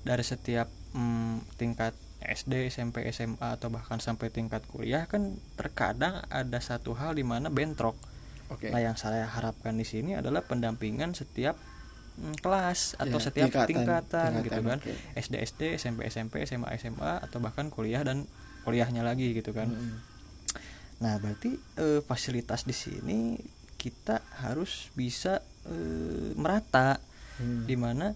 dari 0.05 0.21
setiap 0.21 0.69
mm, 0.93 1.57
tingkat 1.57 1.97
SD, 2.21 2.69
SMP, 2.69 3.09
SMA 3.09 3.57
atau 3.57 3.73
bahkan 3.73 3.97
sampai 3.97 4.29
tingkat 4.29 4.61
kuliah 4.69 5.09
kan 5.09 5.41
terkadang 5.57 6.21
ada 6.29 6.61
satu 6.61 6.93
hal 6.93 7.17
di 7.17 7.25
mana 7.25 7.49
bentrok. 7.49 7.97
Oke 8.51 8.69
Nah, 8.69 8.81
yang 8.81 8.95
saya 8.95 9.25
harapkan 9.25 9.73
di 9.73 9.83
sini 9.83 10.13
adalah 10.13 10.43
pendampingan 10.43 11.15
setiap 11.15 11.55
mm, 12.17 12.39
kelas 12.39 12.95
atau 12.97 13.17
Ya, 13.17 13.25
setiap 13.25 13.49
tingkatan, 13.49 13.71
tingkatan, 13.71 14.31
gitu 14.43 14.61
kan. 14.61 14.79
oke. 14.79 14.93
SD, 15.15 15.35
SD, 15.41 15.61
SMP, 15.77 16.01
SMP, 16.07 16.35
SMA, 16.43 16.69
SMA 16.77 17.13
atau 17.21 17.39
bahkan 17.39 17.69
kuliah 17.69 18.03
dan 18.03 18.27
kuliahnya 18.61 19.01
lagi 19.01 19.33
gitu 19.33 19.51
kan. 19.51 19.71
Mm-mm. 19.71 19.97
Nah, 21.01 21.17
berarti 21.17 21.57
eh, 21.77 22.01
fasilitas 22.01 22.63
di 22.63 22.75
sini 22.75 23.39
kita 23.75 24.21
harus 24.43 24.93
bisa 24.93 25.41
eh, 25.65 26.35
merata 26.35 27.01
Hmm. 27.41 27.65
di 27.65 27.73
mana 27.73 28.13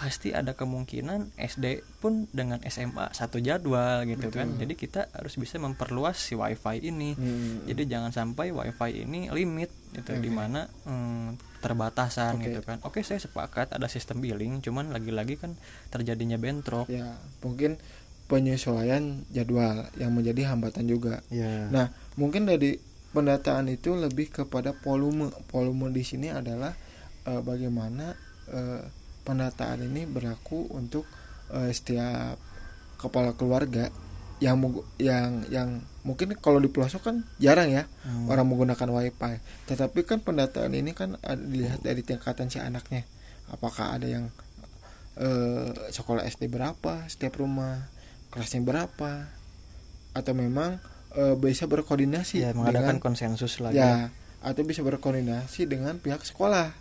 pasti 0.00 0.32
ada 0.32 0.56
kemungkinan 0.56 1.36
SD 1.36 1.84
pun 2.00 2.24
dengan 2.32 2.56
SMA 2.64 3.12
satu 3.12 3.36
jadwal 3.36 4.08
gitu 4.08 4.32
kan 4.32 4.48
Betul. 4.56 4.60
jadi 4.64 4.74
kita 4.80 5.00
harus 5.12 5.36
bisa 5.36 5.60
memperluas 5.60 6.16
si 6.16 6.32
wifi 6.32 6.80
ini 6.80 7.12
Hmm. 7.12 7.68
jadi 7.68 7.84
jangan 7.84 8.08
sampai 8.08 8.48
wifi 8.48 9.04
ini 9.04 9.28
limit 9.28 9.68
gitu 9.92 10.16
Oke. 10.16 10.24
di 10.24 10.32
mana 10.32 10.64
hmm, 10.88 11.60
terbatasan 11.60 12.40
Oke. 12.40 12.48
gitu 12.48 12.60
kan 12.64 12.80
oke 12.80 13.04
saya 13.04 13.20
sepakat 13.20 13.76
ada 13.76 13.92
sistem 13.92 14.24
billing 14.24 14.64
cuman 14.64 14.88
lagi-lagi 14.88 15.36
kan 15.36 15.52
terjadinya 15.92 16.40
bentrok 16.40 16.88
ya 16.88 17.20
mungkin 17.44 17.76
penyesuaian 18.24 19.26
jadwal 19.28 19.84
yang 20.00 20.16
menjadi 20.16 20.54
hambatan 20.54 20.88
juga 20.88 21.20
ya 21.28 21.68
Nah, 21.68 21.92
mungkin 22.16 22.46
dari 22.48 22.78
pendataan 23.10 23.66
itu 23.68 23.98
lebih 23.98 24.30
kepada 24.30 24.70
volume. 24.70 25.34
Volume 25.50 25.90
di 25.90 26.06
sini 26.06 26.30
adalah 26.30 26.70
eh, 27.26 27.42
bagaimana 27.42 28.14
eh, 28.48 28.82
pendataan 29.22 29.82
ini 29.82 30.04
berlaku 30.04 30.66
untuk 30.70 31.04
eh, 31.50 31.70
setiap 31.70 32.38
kepala 32.96 33.32
keluarga 33.32 33.88
yang 34.40 34.56
yang 34.96 35.44
yang 35.52 35.68
mungkin 36.00 36.32
kalau 36.36 36.56
di 36.56 36.72
pelosok 36.72 37.02
kan 37.04 37.16
jarang 37.36 37.68
ya 37.68 37.84
Hmm. 38.08 38.24
orang 38.26 38.48
menggunakan 38.48 38.88
wifi. 38.88 39.36
Tetapi 39.66 40.00
kan 40.02 40.18
pendataan 40.20 40.72
ini 40.72 40.92
kan 40.92 41.20
ada- 41.20 41.40
dilihat 41.40 41.80
dari 41.80 42.00
tingkatan 42.00 42.48
si 42.48 42.56
anaknya. 42.56 43.04
Apakah 43.48 43.96
ada 43.96 44.06
yang 44.06 44.32
eh, 45.16 45.68
sekolah 45.92 46.24
SD 46.24 46.48
berapa 46.48 47.04
setiap 47.04 47.36
rumah, 47.36 47.90
kelasnya 48.30 48.62
berapa, 48.62 49.28
atau 50.12 50.32
memang 50.32 50.80
eh, 51.12 51.34
bisa 51.36 51.66
berkoordinasi 51.66 52.40
ya 52.40 52.50
mengadakan 52.54 52.96
dengan 52.96 52.98
konsensus 53.02 53.58
lagi 53.60 53.76
ya 53.76 54.08
atau 54.40 54.62
bisa 54.64 54.80
berkoordinasi 54.80 55.68
dengan 55.68 56.00
pihak 56.00 56.24
sekolah 56.24 56.72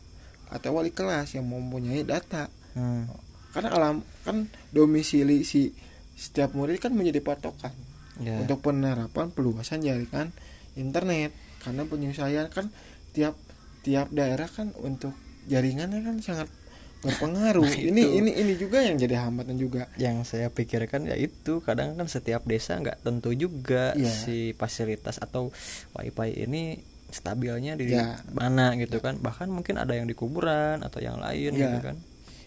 atau 0.49 0.73
wali 0.73 0.89
kelas 0.89 1.33
yang 1.33 1.45
mempunyai 1.45 2.01
data. 2.01 2.49
Hmm. 2.73 3.05
Karena 3.49 3.69
alam 3.71 3.95
kan 4.21 4.45
domisili 4.69 5.41
si 5.41 5.73
setiap 6.13 6.51
murid 6.51 6.77
kan 6.77 6.91
menjadi 6.91 7.23
patokan 7.23 7.71
ya 8.19 8.35
untuk 8.37 8.59
penerapan 8.59 9.31
peluasan 9.31 9.79
jaringan 9.79 10.35
internet 10.75 11.31
karena 11.59 11.81
penyesuaian 11.83 12.47
kan 12.47 12.67
tiap 13.09 13.39
tiap 13.79 14.11
daerah 14.11 14.45
kan 14.45 14.75
untuk 14.77 15.15
jaringannya 15.47 16.03
kan 16.03 16.19
sangat 16.19 16.51
berpengaruh 16.99 17.63
Nah, 17.63 17.79
ini 17.79 18.01
itu. 18.03 18.11
ini 18.19 18.31
ini 18.35 18.53
juga 18.53 18.83
yang 18.83 18.99
jadi 18.99 19.23
hambatan 19.23 19.55
juga 19.55 19.87
yang 19.95 20.27
saya 20.27 20.51
pikirkan 20.51 21.07
ya 21.07 21.15
itu 21.15 21.63
kadang 21.63 21.95
kan 21.95 22.11
setiap 22.11 22.43
desa 22.43 22.75
nggak 22.75 22.99
tentu 23.01 23.31
juga 23.31 23.95
Iya. 23.95 24.11
si 24.11 24.51
fasilitas 24.51 25.15
atau 25.17 25.55
wifi 25.95 26.35
ini 26.37 26.83
stabilnya 27.11 27.75
di 27.75 27.91
Ya. 27.93 28.21
mana 28.33 28.73
gitu 28.77 29.01
kan. 29.01 29.17
Bahkan 29.19 29.49
mungkin 29.49 29.77
ada 29.77 29.93
yang 29.97 30.05
di 30.05 30.15
kuburan 30.15 30.81
atau 30.81 31.01
yang 31.01 31.17
lain 31.19 31.51
Ya. 31.55 31.69
gitu 31.69 31.77
kan. 31.81 31.95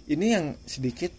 Ini 0.08 0.26
yang 0.34 0.46
sedikit 0.66 1.12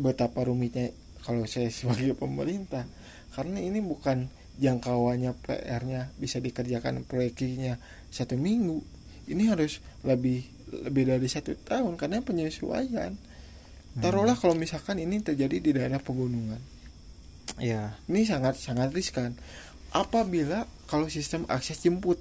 betapa 0.00 0.44
rumitnya 0.44 0.92
kalau 1.24 1.44
saya 1.44 1.68
sebagai 1.74 2.16
pemerintah. 2.16 2.84
Karena 3.30 3.62
ini 3.62 3.78
bukan 3.78 4.26
jangkauannya 4.60 5.32
PR-nya 5.46 6.12
bisa 6.20 6.42
dikerjakan 6.42 7.06
proyeknya 7.08 7.80
satu 8.12 8.36
minggu. 8.36 8.82
Ini 9.30 9.42
harus 9.48 9.80
lebih 10.02 10.44
lebih 10.70 11.02
dari 11.10 11.26
satu 11.26 11.54
tahun 11.66 11.98
karena 11.98 12.22
penyesuaian. 12.22 13.14
Taruhlah 13.98 14.38
kalau 14.38 14.54
misalkan 14.54 15.02
ini 15.02 15.18
terjadi 15.18 15.56
di 15.58 15.70
daerah 15.74 15.98
pegunungan. 15.98 16.62
Ya. 17.58 17.98
Ini 18.06 18.22
sangat 18.22 18.54
sangat 18.62 18.94
riskan. 18.94 19.34
Apabila 19.90 20.70
kalau 20.86 21.10
sistem 21.10 21.42
akses 21.50 21.82
jemput 21.82 22.18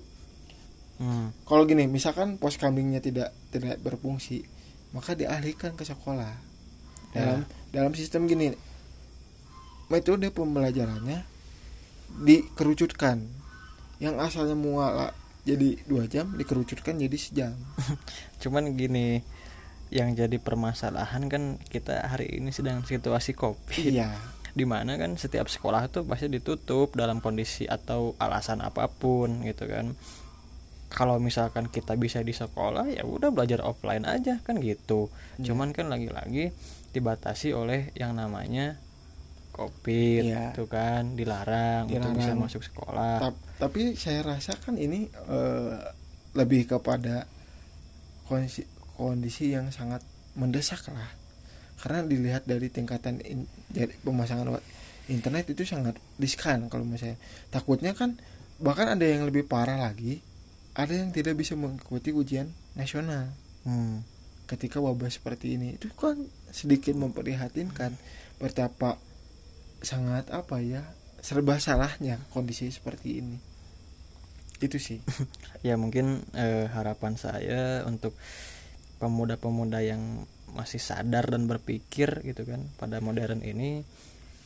hmm. 0.99 1.47
kalau 1.47 1.63
gini 1.65 1.87
misalkan 1.87 2.37
pos 2.37 2.59
kambingnya 2.59 2.99
tidak 2.99 3.33
tidak 3.49 3.79
berfungsi 3.81 4.59
maka 4.93 5.13
dialihkan 5.13 5.77
ke 5.77 5.85
sekolah. 5.85 6.33
Dalam 7.09 7.45
dalam 7.73 7.93
sistem 7.97 8.29
gini 8.29 8.53
metode 9.89 10.29
pembelajarannya 10.33 11.25
dikerucutkan. 12.25 13.25
Yang 13.99 14.15
asalnya 14.31 14.55
muala 14.55 15.11
jadi 15.43 15.81
dua 15.85 16.05
jam 16.09 16.33
dikerucutkan 16.37 16.97
jadi 16.97 17.17
sejam. 17.17 17.53
Cuman 18.41 18.73
gini 18.77 19.21
yang 19.89 20.13
jadi 20.13 20.37
permasalahan 20.37 21.25
kan 21.25 21.57
kita 21.65 22.05
hari 22.05 22.37
ini 22.37 22.53
sedang 22.53 22.85
situasi 22.85 23.33
covid. 23.33 23.89
Iya. 23.89 24.13
Di 24.53 24.65
mana 24.65 24.97
kan 24.97 25.17
setiap 25.17 25.49
sekolah 25.49 25.89
tuh 25.93 26.05
pasti 26.05 26.29
ditutup 26.29 26.93
dalam 26.97 27.21
kondisi 27.21 27.69
atau 27.69 28.17
alasan 28.17 28.65
apa 28.65 28.89
pun 28.89 29.45
gitu 29.45 29.69
kan 29.69 29.93
kalau 30.89 31.17
misalkan 31.17 31.65
kita 31.65 31.93
bisa 31.93 32.19
di 32.19 32.33
sekolah 32.33 32.89
ya 32.89 33.05
udah 33.05 33.29
belajar 33.29 33.61
offline 33.61 34.03
aja 34.03 34.41
kan 34.41 34.57
gitu 34.57 35.07
Iya. 35.37 35.45
cuman 35.47 35.69
kan 35.69 35.87
lagi-lagi 35.87 36.49
dibatasi 36.89 37.53
oleh 37.53 37.93
yang 37.93 38.13
namanya 38.13 38.75
covid 39.51 40.23
Iya. 40.25 40.45
tuh 40.51 40.65
kan 40.65 41.13
dilarang, 41.13 41.85
untuk 41.87 42.15
bisa 42.15 42.33
Dilarang. 42.33 42.39
masuk 42.41 42.61
sekolah 42.63 43.17
Tap- 43.21 43.41
tapi 43.59 43.93
saya 43.93 44.25
rasakan 44.25 44.75
ini 44.75 45.05
eh, 45.07 45.77
lebih 46.33 46.65
kepada 46.67 47.25
kondisi 48.25 48.65
kondisi 48.93 49.51
yang 49.51 49.69
sangat 49.69 50.01
mendesak 50.33 50.85
lah 50.89 51.09
karena 51.79 52.03
dilihat 52.03 52.43
dari 52.43 52.67
tingkatan 52.67 53.23
in- 53.23 53.47
jadi 53.69 53.93
pemasangan 53.99 54.59
internet 55.07 55.49
itu 55.49 55.63
sangat 55.63 55.97
riskan 56.17 56.67
kalau 56.67 56.83
misalnya 56.83 57.17
takutnya 57.47 57.93
kan 57.93 58.19
bahkan 58.59 58.91
ada 58.91 59.01
yang 59.01 59.23
lebih 59.23 59.47
parah 59.47 59.79
lagi 59.79 60.19
ada 60.79 60.95
yang 60.95 61.11
tidak 61.11 61.35
bisa 61.35 61.59
mengikuti 61.59 62.15
ujian 62.15 62.47
nasional. 62.79 63.35
Hmm. 63.67 64.07
ketika 64.49 64.81
wabah 64.81 65.11
seperti 65.13 65.59
ini 65.59 65.77
itu 65.77 65.93
kan 65.93 66.25
sedikit 66.49 66.97
memprihatinkan 66.97 67.93
betapa 68.41 68.97
sangat 69.85 70.25
apa 70.33 70.57
ya 70.57 70.81
serba 71.21 71.59
salahnya 71.61 72.17
kondisi 72.33 72.71
seperti 72.71 73.21
ini. 73.21 73.37
Itu 74.63 74.79
sih. 74.79 75.03
Ya 75.59 75.75
mungkin 75.75 76.23
eh, 76.39 76.71
harapan 76.71 77.19
saya 77.19 77.83
untuk 77.83 78.15
pemuda-pemuda 79.03 79.83
yang 79.83 80.23
masih 80.55 80.79
sadar 80.79 81.27
dan 81.27 81.51
berpikir 81.51 82.23
gitu 82.23 82.47
kan 82.47 82.63
pada 82.79 83.03
modern 83.03 83.43
ini 83.43 83.83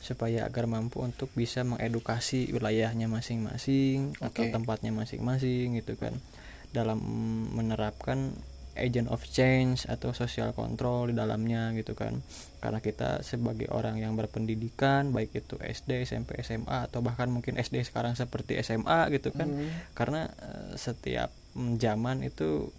supaya 0.04 0.44
agar 0.44 0.68
mampu 0.68 1.00
untuk 1.00 1.32
bisa 1.32 1.63
mengedukasi 1.63 2.52
wilayahnya 2.52 3.08
masing-masing 3.08 4.20
atau 4.20 4.44
Oke. 4.44 4.52
tempatnya 4.52 4.92
masing-masing 4.92 5.80
gitu 5.80 5.96
kan. 5.96 6.12
Dalam 6.76 7.00
menerapkan 7.56 8.36
agent 8.74 9.06
of 9.08 9.22
change 9.30 9.86
atau 9.86 10.12
social 10.12 10.52
control 10.52 11.13
di 11.13 11.16
dalamnya 11.16 11.72
gitu 11.78 11.96
kan. 11.96 12.20
Karena 12.60 12.84
kita 12.84 13.24
sebagai 13.24 13.72
orang 13.72 14.02
yang 14.02 14.18
berpendidikan 14.20 15.13
baik 15.13 15.32
itu 15.32 15.56
SD 15.56 16.04
SMP 16.04 16.42
SMA 16.44 16.92
atau 16.92 17.00
bahkan 17.00 17.30
mungkin 17.32 17.56
SD 17.56 17.86
sekarang 17.88 18.18
seperti 18.20 18.60
SMA 18.60 19.08
gitu 19.13 19.32
kan. 19.32 19.48
Hmm, 19.48 19.72
karena 19.96 20.28
eh, 20.28 20.76
setiap 20.76 21.32
mm, 21.56 21.80
zaman 21.80 22.28
itu 22.28 22.74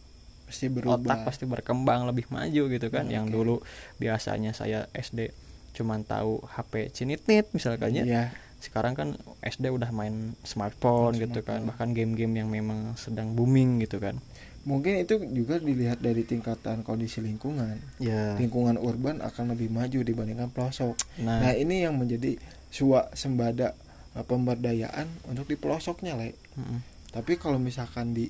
pasti 0.44 0.68
berubah. 0.68 1.00
otak 1.00 1.18
pasti 1.24 1.44
berkembang 1.48 2.04
lebih 2.10 2.28
maju 2.28 2.62
gitu 2.68 2.88
kan. 2.90 3.08
Hmm, 3.08 3.14
yang 3.14 3.26
dulu 3.30 3.62
biasanya 3.96 4.52
saya 4.52 4.90
SD 4.92 5.43
cuman 5.74 6.06
tahu 6.06 6.38
HP 6.46 6.94
cinitnit 6.94 7.50
misalkan 7.50 7.92
ya 7.92 8.04
Iya, 8.06 8.24
sekarang 8.62 8.94
kan 8.94 9.08
SD 9.42 9.74
udah 9.74 9.90
main 9.90 10.38
smartphone 10.46 11.18
gitu 11.18 11.42
kan 11.42 11.66
Smartphone. 11.66 11.68
bahkan 11.68 11.88
game-game 11.92 12.34
yang 12.40 12.48
memang 12.48 12.94
sedang 12.94 13.34
booming 13.34 13.82
gitu 13.82 13.98
kan. 13.98 14.22
Mungkin 14.64 15.04
itu 15.04 15.20
juga 15.34 15.60
dilihat 15.60 16.00
dari 16.00 16.24
tingkatan 16.24 16.80
kondisi 16.80 17.20
lingkungan. 17.20 17.76
Ya 18.00 18.38
lingkungan 18.40 18.80
urban 18.80 19.20
akan 19.20 19.52
lebih 19.52 19.68
maju 19.68 20.00
dibandingkan 20.00 20.48
pelosok. 20.54 20.96
Nah, 21.20 21.44
nah 21.44 21.52
ini 21.52 21.84
yang 21.84 22.00
menjadi 22.00 22.40
suak 22.74 23.14
sembada 23.14 23.78
eh, 24.18 24.26
pemberdayaan 24.26 25.30
untuk 25.30 25.46
di 25.46 25.54
pelosoknya 25.54 26.18
le 26.18 26.34
mm-mm. 26.58 26.78
tapi 27.14 27.38
kalau 27.38 27.62
misalkan 27.62 28.10
di 28.10 28.26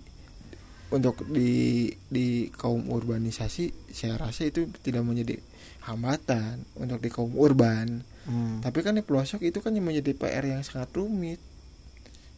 untuk 0.92 1.24
di 1.32 1.88
di 2.12 2.52
kaum 2.52 2.92
urbanisasi 2.92 3.88
saya 3.96 4.20
rasa 4.20 4.44
itu 4.44 4.68
tidak 4.84 5.00
menjadi 5.00 5.40
hambatan 5.84 6.64
untuk 6.74 6.98
di 6.98 7.08
kaum 7.08 7.32
urban 7.34 8.02
Hmm. 8.24 8.64
tapi 8.64 8.80
kan 8.80 8.96
di 8.96 9.04
pelosok 9.04 9.44
itu 9.44 9.60
kan 9.60 9.68
yang 9.70 9.84
menjadi 9.84 10.16
PR 10.16 10.44
yang 10.46 10.64
sangat 10.64 10.88
rumit 10.92 11.36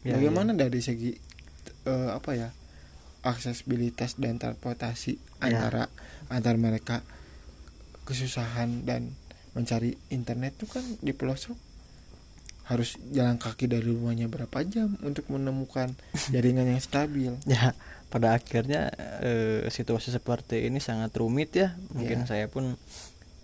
Ya, 0.02 0.14
bagaimana 0.14 0.50
dari 0.50 0.78
segi 0.78 1.14
eh, 1.82 2.10
apa 2.10 2.34
ya 2.34 2.50
aksesibilitas 3.22 4.14
dan 4.16 4.34
transportasi 4.36 5.14
Ya. 5.38 5.46
antara 5.46 5.86
antar 6.26 6.56
mereka 6.56 7.06
kesusahan 8.02 8.82
dan 8.82 9.14
mencari 9.52 9.94
internet 10.08 10.54
tuh 10.56 10.68
kan 10.68 10.82
di 10.98 11.10
pelosok 11.10 11.54
harus 12.64 12.98
jalan 13.08 13.38
kaki 13.38 13.66
dari 13.66 13.86
rumahnya 13.86 14.26
berapa 14.26 14.58
jam 14.66 14.98
untuk 15.00 15.26
menemukan 15.28 15.94
jaringan 16.34 16.66
yang 16.66 16.82
stabil 16.82 17.30
ya 17.46 17.78
pada 18.08 18.34
akhirnya 18.34 18.90
eh, 19.20 19.66
situasi 19.68 20.10
seperti 20.10 20.66
ini 20.66 20.78
sangat 20.78 21.14
rumit 21.14 21.54
ya 21.54 21.78
mungkin 21.90 22.26
Ya. 22.26 22.28
saya 22.28 22.46
pun 22.46 22.74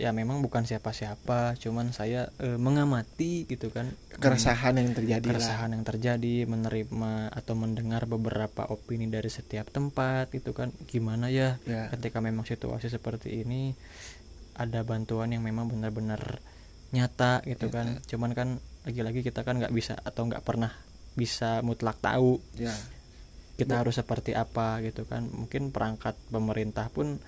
ya 0.00 0.11
memang 0.11 0.40
bukan 0.40 0.64
siapa-siapa 0.64 1.55
cuman 1.61 1.92
saya 1.92 2.33
eh, 2.40 2.57
mengamati 2.57 3.44
gitu 3.44 3.68
kan. 3.68 3.92
Keresahan 4.16 4.81
yang 4.81 4.96
terjadi 4.96 5.22
lah. 5.22 5.37
keresahan 5.37 5.70
yang 5.76 5.85
terjadi 5.85 6.48
menerima 6.48 7.31
atau 7.31 7.55
mendengar 7.55 8.09
beberapa 8.09 8.66
opini 8.72 9.07
dari 9.12 9.28
setiap 9.28 9.68
tempat 9.68 10.33
itu 10.33 10.57
kan. 10.57 10.72
Gimana 10.88 11.28
ya 11.28 11.61
ya. 11.68 11.92
ketika 11.92 12.24
memang 12.24 12.48
situasi 12.48 12.88
seperti 12.88 13.44
ini 13.44 13.76
ada 14.57 14.85
bantuan 14.85 15.33
yang 15.33 15.44
memang 15.44 15.68
benar-benar 15.68 16.40
nyata 16.92 17.44
gitu 17.44 17.68
kan. 17.68 18.00
Cuman 18.09 18.33
kan 18.33 18.48
lagi-lagi 18.88 19.20
kita 19.22 19.44
kan 19.44 19.61
nggak 19.61 19.74
bisa 19.76 19.94
atau 20.00 20.26
nggak 20.26 20.42
pernah 20.42 20.72
bisa 21.12 21.61
mutlak 21.61 22.00
tahu 22.00 22.40
ya. 22.57 22.72
kita 23.61 23.85
harus 23.85 24.00
seperti 24.00 24.33
apa 24.33 24.81
gitu 24.81 25.05
kan. 25.05 25.28
Mungkin 25.28 25.70
perangkat 25.70 26.16
pemerintah 26.33 26.88
pun 26.88 27.20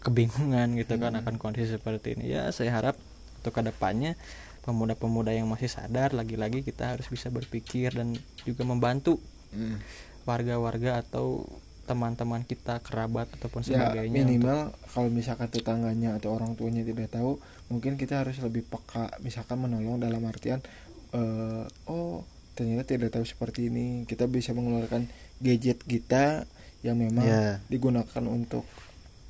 kebingungan 0.00 0.74
gitu 0.74 0.96
kan 0.96 1.12
Hmm. 1.12 1.20
akan 1.20 1.34
kondisi 1.36 1.70
seperti 1.70 2.16
ini 2.16 2.30
ya 2.30 2.48
saya 2.50 2.72
harap 2.72 2.96
untuk 3.38 3.52
ke 3.52 3.62
depannya 3.62 4.16
pemuda-pemuda 4.60 5.30
yang 5.30 5.46
masih 5.46 5.68
sadar 5.68 6.12
lagi-lagi 6.12 6.60
kita 6.60 6.92
harus 6.92 7.06
bisa 7.06 7.28
berpikir 7.28 7.92
dan 7.92 8.12
juga 8.42 8.62
membantu 8.62 9.16
Mm. 9.50 9.82
warga-warga 10.24 11.00
atau 11.00 11.42
teman-teman 11.84 12.44
kita 12.44 12.78
kerabat 12.80 13.26
ataupun 13.34 13.66
ya 13.66 13.82
sebagainya 13.82 14.22
minimal 14.22 14.70
kalau 14.86 15.10
misalkan 15.10 15.50
tetangganya 15.50 16.14
atau 16.14 16.38
orang 16.38 16.54
tuanya 16.54 16.86
tidak 16.86 17.10
tahu 17.10 17.42
mungkin 17.66 17.98
kita 17.98 18.22
harus 18.22 18.38
lebih 18.38 18.62
peka 18.62 19.10
misalkan 19.18 19.58
menolong 19.58 19.98
dalam 19.98 20.22
artian 20.22 20.62
eh, 21.10 21.64
oh 21.88 22.22
ternyata 22.54 22.94
tidak 22.94 23.10
tahu 23.10 23.26
seperti 23.26 23.66
ini 23.66 24.06
kita 24.06 24.30
bisa 24.30 24.54
mengeluarkan 24.54 25.10
gadget 25.42 25.82
kita 25.82 26.46
yang 26.80 26.94
memang 26.94 27.26
Ya. 27.26 27.58
digunakan 27.66 28.22
untuk 28.22 28.62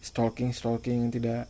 stalking 0.00 0.50
stalking 0.50 1.06
yang 1.06 1.12
tidak 1.12 1.48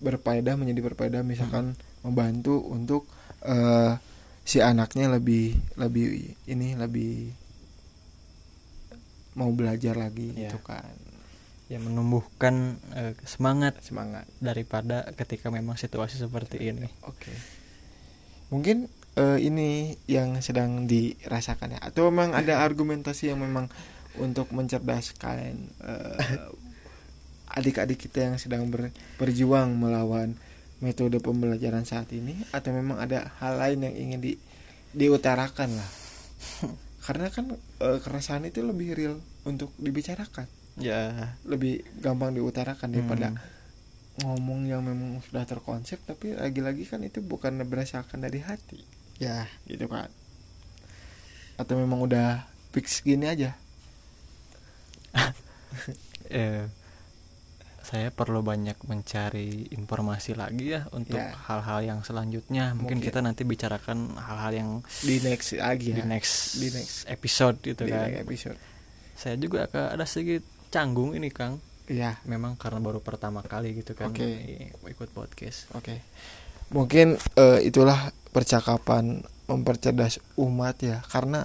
berfaedah 0.00 0.56
menjadi 0.56 0.80
berfaedah 0.84 1.22
misalkan 1.22 1.76
membantu 2.00 2.60
untuk 2.60 3.08
eh, 3.40 3.96
si 4.42 4.60
anaknya 4.60 5.08
lebih 5.08 5.56
lebih 5.76 6.06
ini 6.44 6.76
lebih 6.76 7.32
mau 9.34 9.50
belajar 9.50 9.96
lagi 9.96 10.30
Ya. 10.32 10.48
gitu 10.48 10.60
kan. 10.60 10.86
Ya 11.66 11.80
menumbuhkan 11.80 12.76
eh, 12.92 13.16
semangat 13.24 13.80
semangat. 13.80 14.28
daripada 14.38 15.08
ketika 15.16 15.48
memang 15.48 15.74
situasi 15.74 16.20
seperti 16.20 16.60
ini. 16.60 16.88
Oke. 17.02 17.32
Mungkin 18.52 18.86
eh, 19.16 19.38
ini 19.40 19.96
yang 20.04 20.38
sedang 20.38 20.84
dirasakan 20.84 21.74
ya. 21.74 21.80
Atau 21.80 22.12
memang 22.12 22.36
ada 22.36 22.60
argumentasi 22.66 23.32
yang 23.32 23.40
memang 23.40 23.72
untuk 24.14 24.52
mencerdaskan 24.52 25.72
eh, 25.82 26.18
adik-adik 27.54 28.10
kita 28.10 28.26
yang 28.26 28.36
sedang 28.36 28.66
ber- 28.66 28.92
berjuang 29.16 29.78
melawan 29.78 30.34
metode 30.82 31.16
pembelajaran 31.22 31.86
saat 31.86 32.10
ini 32.10 32.34
atau 32.50 32.74
memang 32.74 32.98
ada 32.98 33.30
hal 33.40 33.56
lain 33.56 33.88
yang 33.88 33.94
ingin 33.94 34.20
di 34.20 34.32
diutarakan 34.94 35.78
lah. 35.78 35.90
Karena 37.06 37.30
kan 37.30 37.54
eh, 37.56 37.98
keresahan 38.02 38.44
itu 38.48 38.60
lebih 38.60 38.92
real 38.96 39.16
untuk 39.46 39.70
dibicarakan, 39.76 40.48
ya. 40.80 41.36
Lebih 41.44 41.84
gampang 42.00 42.32
diutarakan 42.32 42.88
daripada 42.90 43.28
hmm, 43.32 44.24
ngomong 44.24 44.70
yang 44.70 44.80
memang 44.80 45.20
sudah 45.26 45.44
terkonsep 45.44 46.00
tapi 46.06 46.32
lagi-lagi 46.32 46.88
kan 46.88 47.02
itu 47.04 47.20
bukan 47.20 47.60
berdasarkan 47.66 48.24
dari 48.24 48.40
hati. 48.40 48.80
Ya. 49.20 49.46
Gitu 49.68 49.84
kan? 49.86 50.08
Atau 51.60 51.78
memang 51.78 52.02
udah 52.02 52.48
fix 52.74 53.00
gini 53.04 53.30
aja? 53.30 53.54
Eh, 56.32 56.64
saya 57.84 58.08
perlu 58.08 58.40
banyak 58.40 58.80
mencari 58.84 59.68
informasi 59.70 60.32
lagi 60.32 60.72
ya 60.72 60.88
untuk 60.90 61.14
Ya. 61.14 61.36
hal-hal 61.46 61.84
yang 61.84 62.00
selanjutnya. 62.00 62.72
Mungkin, 62.72 62.96
Mungkin. 62.96 63.04
kita 63.04 63.20
nanti 63.20 63.44
bicarakan 63.44 64.16
hal-hal 64.16 64.52
yang 64.52 64.70
di 65.00 65.20
next 65.20 65.52
lagi 65.54 65.92
di 65.92 66.00
ya 66.00 66.04
next 66.04 66.56
Di 66.56 66.68
next. 66.72 67.04
episode 67.06 67.60
gitu 67.60 67.84
di 67.84 67.92
kan. 67.92 68.08
next 68.08 68.20
episode. 68.20 68.58
Saya 69.14 69.36
juga 69.36 69.68
agak 69.68 69.94
ada 69.94 70.04
sedikit 70.04 70.42
canggung 70.68 71.12
ini 71.12 71.28
kang. 71.28 71.60
Iya 71.84 72.16
memang 72.24 72.56
karena 72.56 72.80
baru 72.80 72.98
pertama 72.98 73.44
kali 73.44 73.76
gitu 73.76 73.92
kan 73.92 74.08
Oke. 74.08 74.24
i- 74.24 74.72
ikut 74.88 75.12
podcast. 75.12 75.68
Oke. 75.72 76.00
Mungkin 76.72 77.14
eh, 77.36 77.60
itulah 77.62 78.08
percakapan 78.32 79.20
mempercerdas 79.44 80.16
umat 80.34 80.80
ya. 80.80 81.04
Karena 81.04 81.44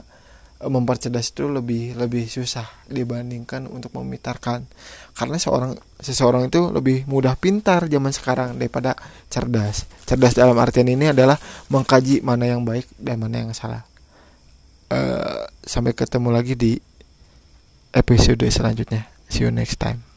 mempercerdas 0.60 1.32
itu 1.32 1.48
lebih 1.48 1.95
lebih 1.95 2.28
susah 2.28 2.67
dibandingkan 2.91 3.63
untuk 3.72 3.95
memitarkan. 3.95 4.67
Karena 5.15 5.39
seorang 5.39 5.80
seseorang 6.04 6.52
itu 6.52 6.67
lebih 6.67 7.08
mudah 7.08 7.39
pintar 7.39 7.88
zaman 7.88 8.12
sekarang 8.12 8.60
daripada 8.60 9.00
cerdas. 9.32 9.88
Cerdas 10.04 10.36
dalam 10.36 10.60
artian 10.60 10.91
ini 10.91 11.15
adalah 11.15 11.39
mengkaji 11.72 12.19
mana 12.19 12.52
yang 12.52 12.67
baik 12.67 12.91
dan 13.00 13.24
mana 13.24 13.48
yang 13.48 13.56
salah. 13.56 13.88
Eh, 14.91 15.43
sampai 15.63 15.95
ketemu 15.95 16.30
lagi 16.34 16.60
di 16.60 16.76
episode 17.95 18.43
selanjutnya. 18.52 19.08
See 19.32 19.48
you 19.48 19.54
next 19.54 19.80
time 19.80 20.09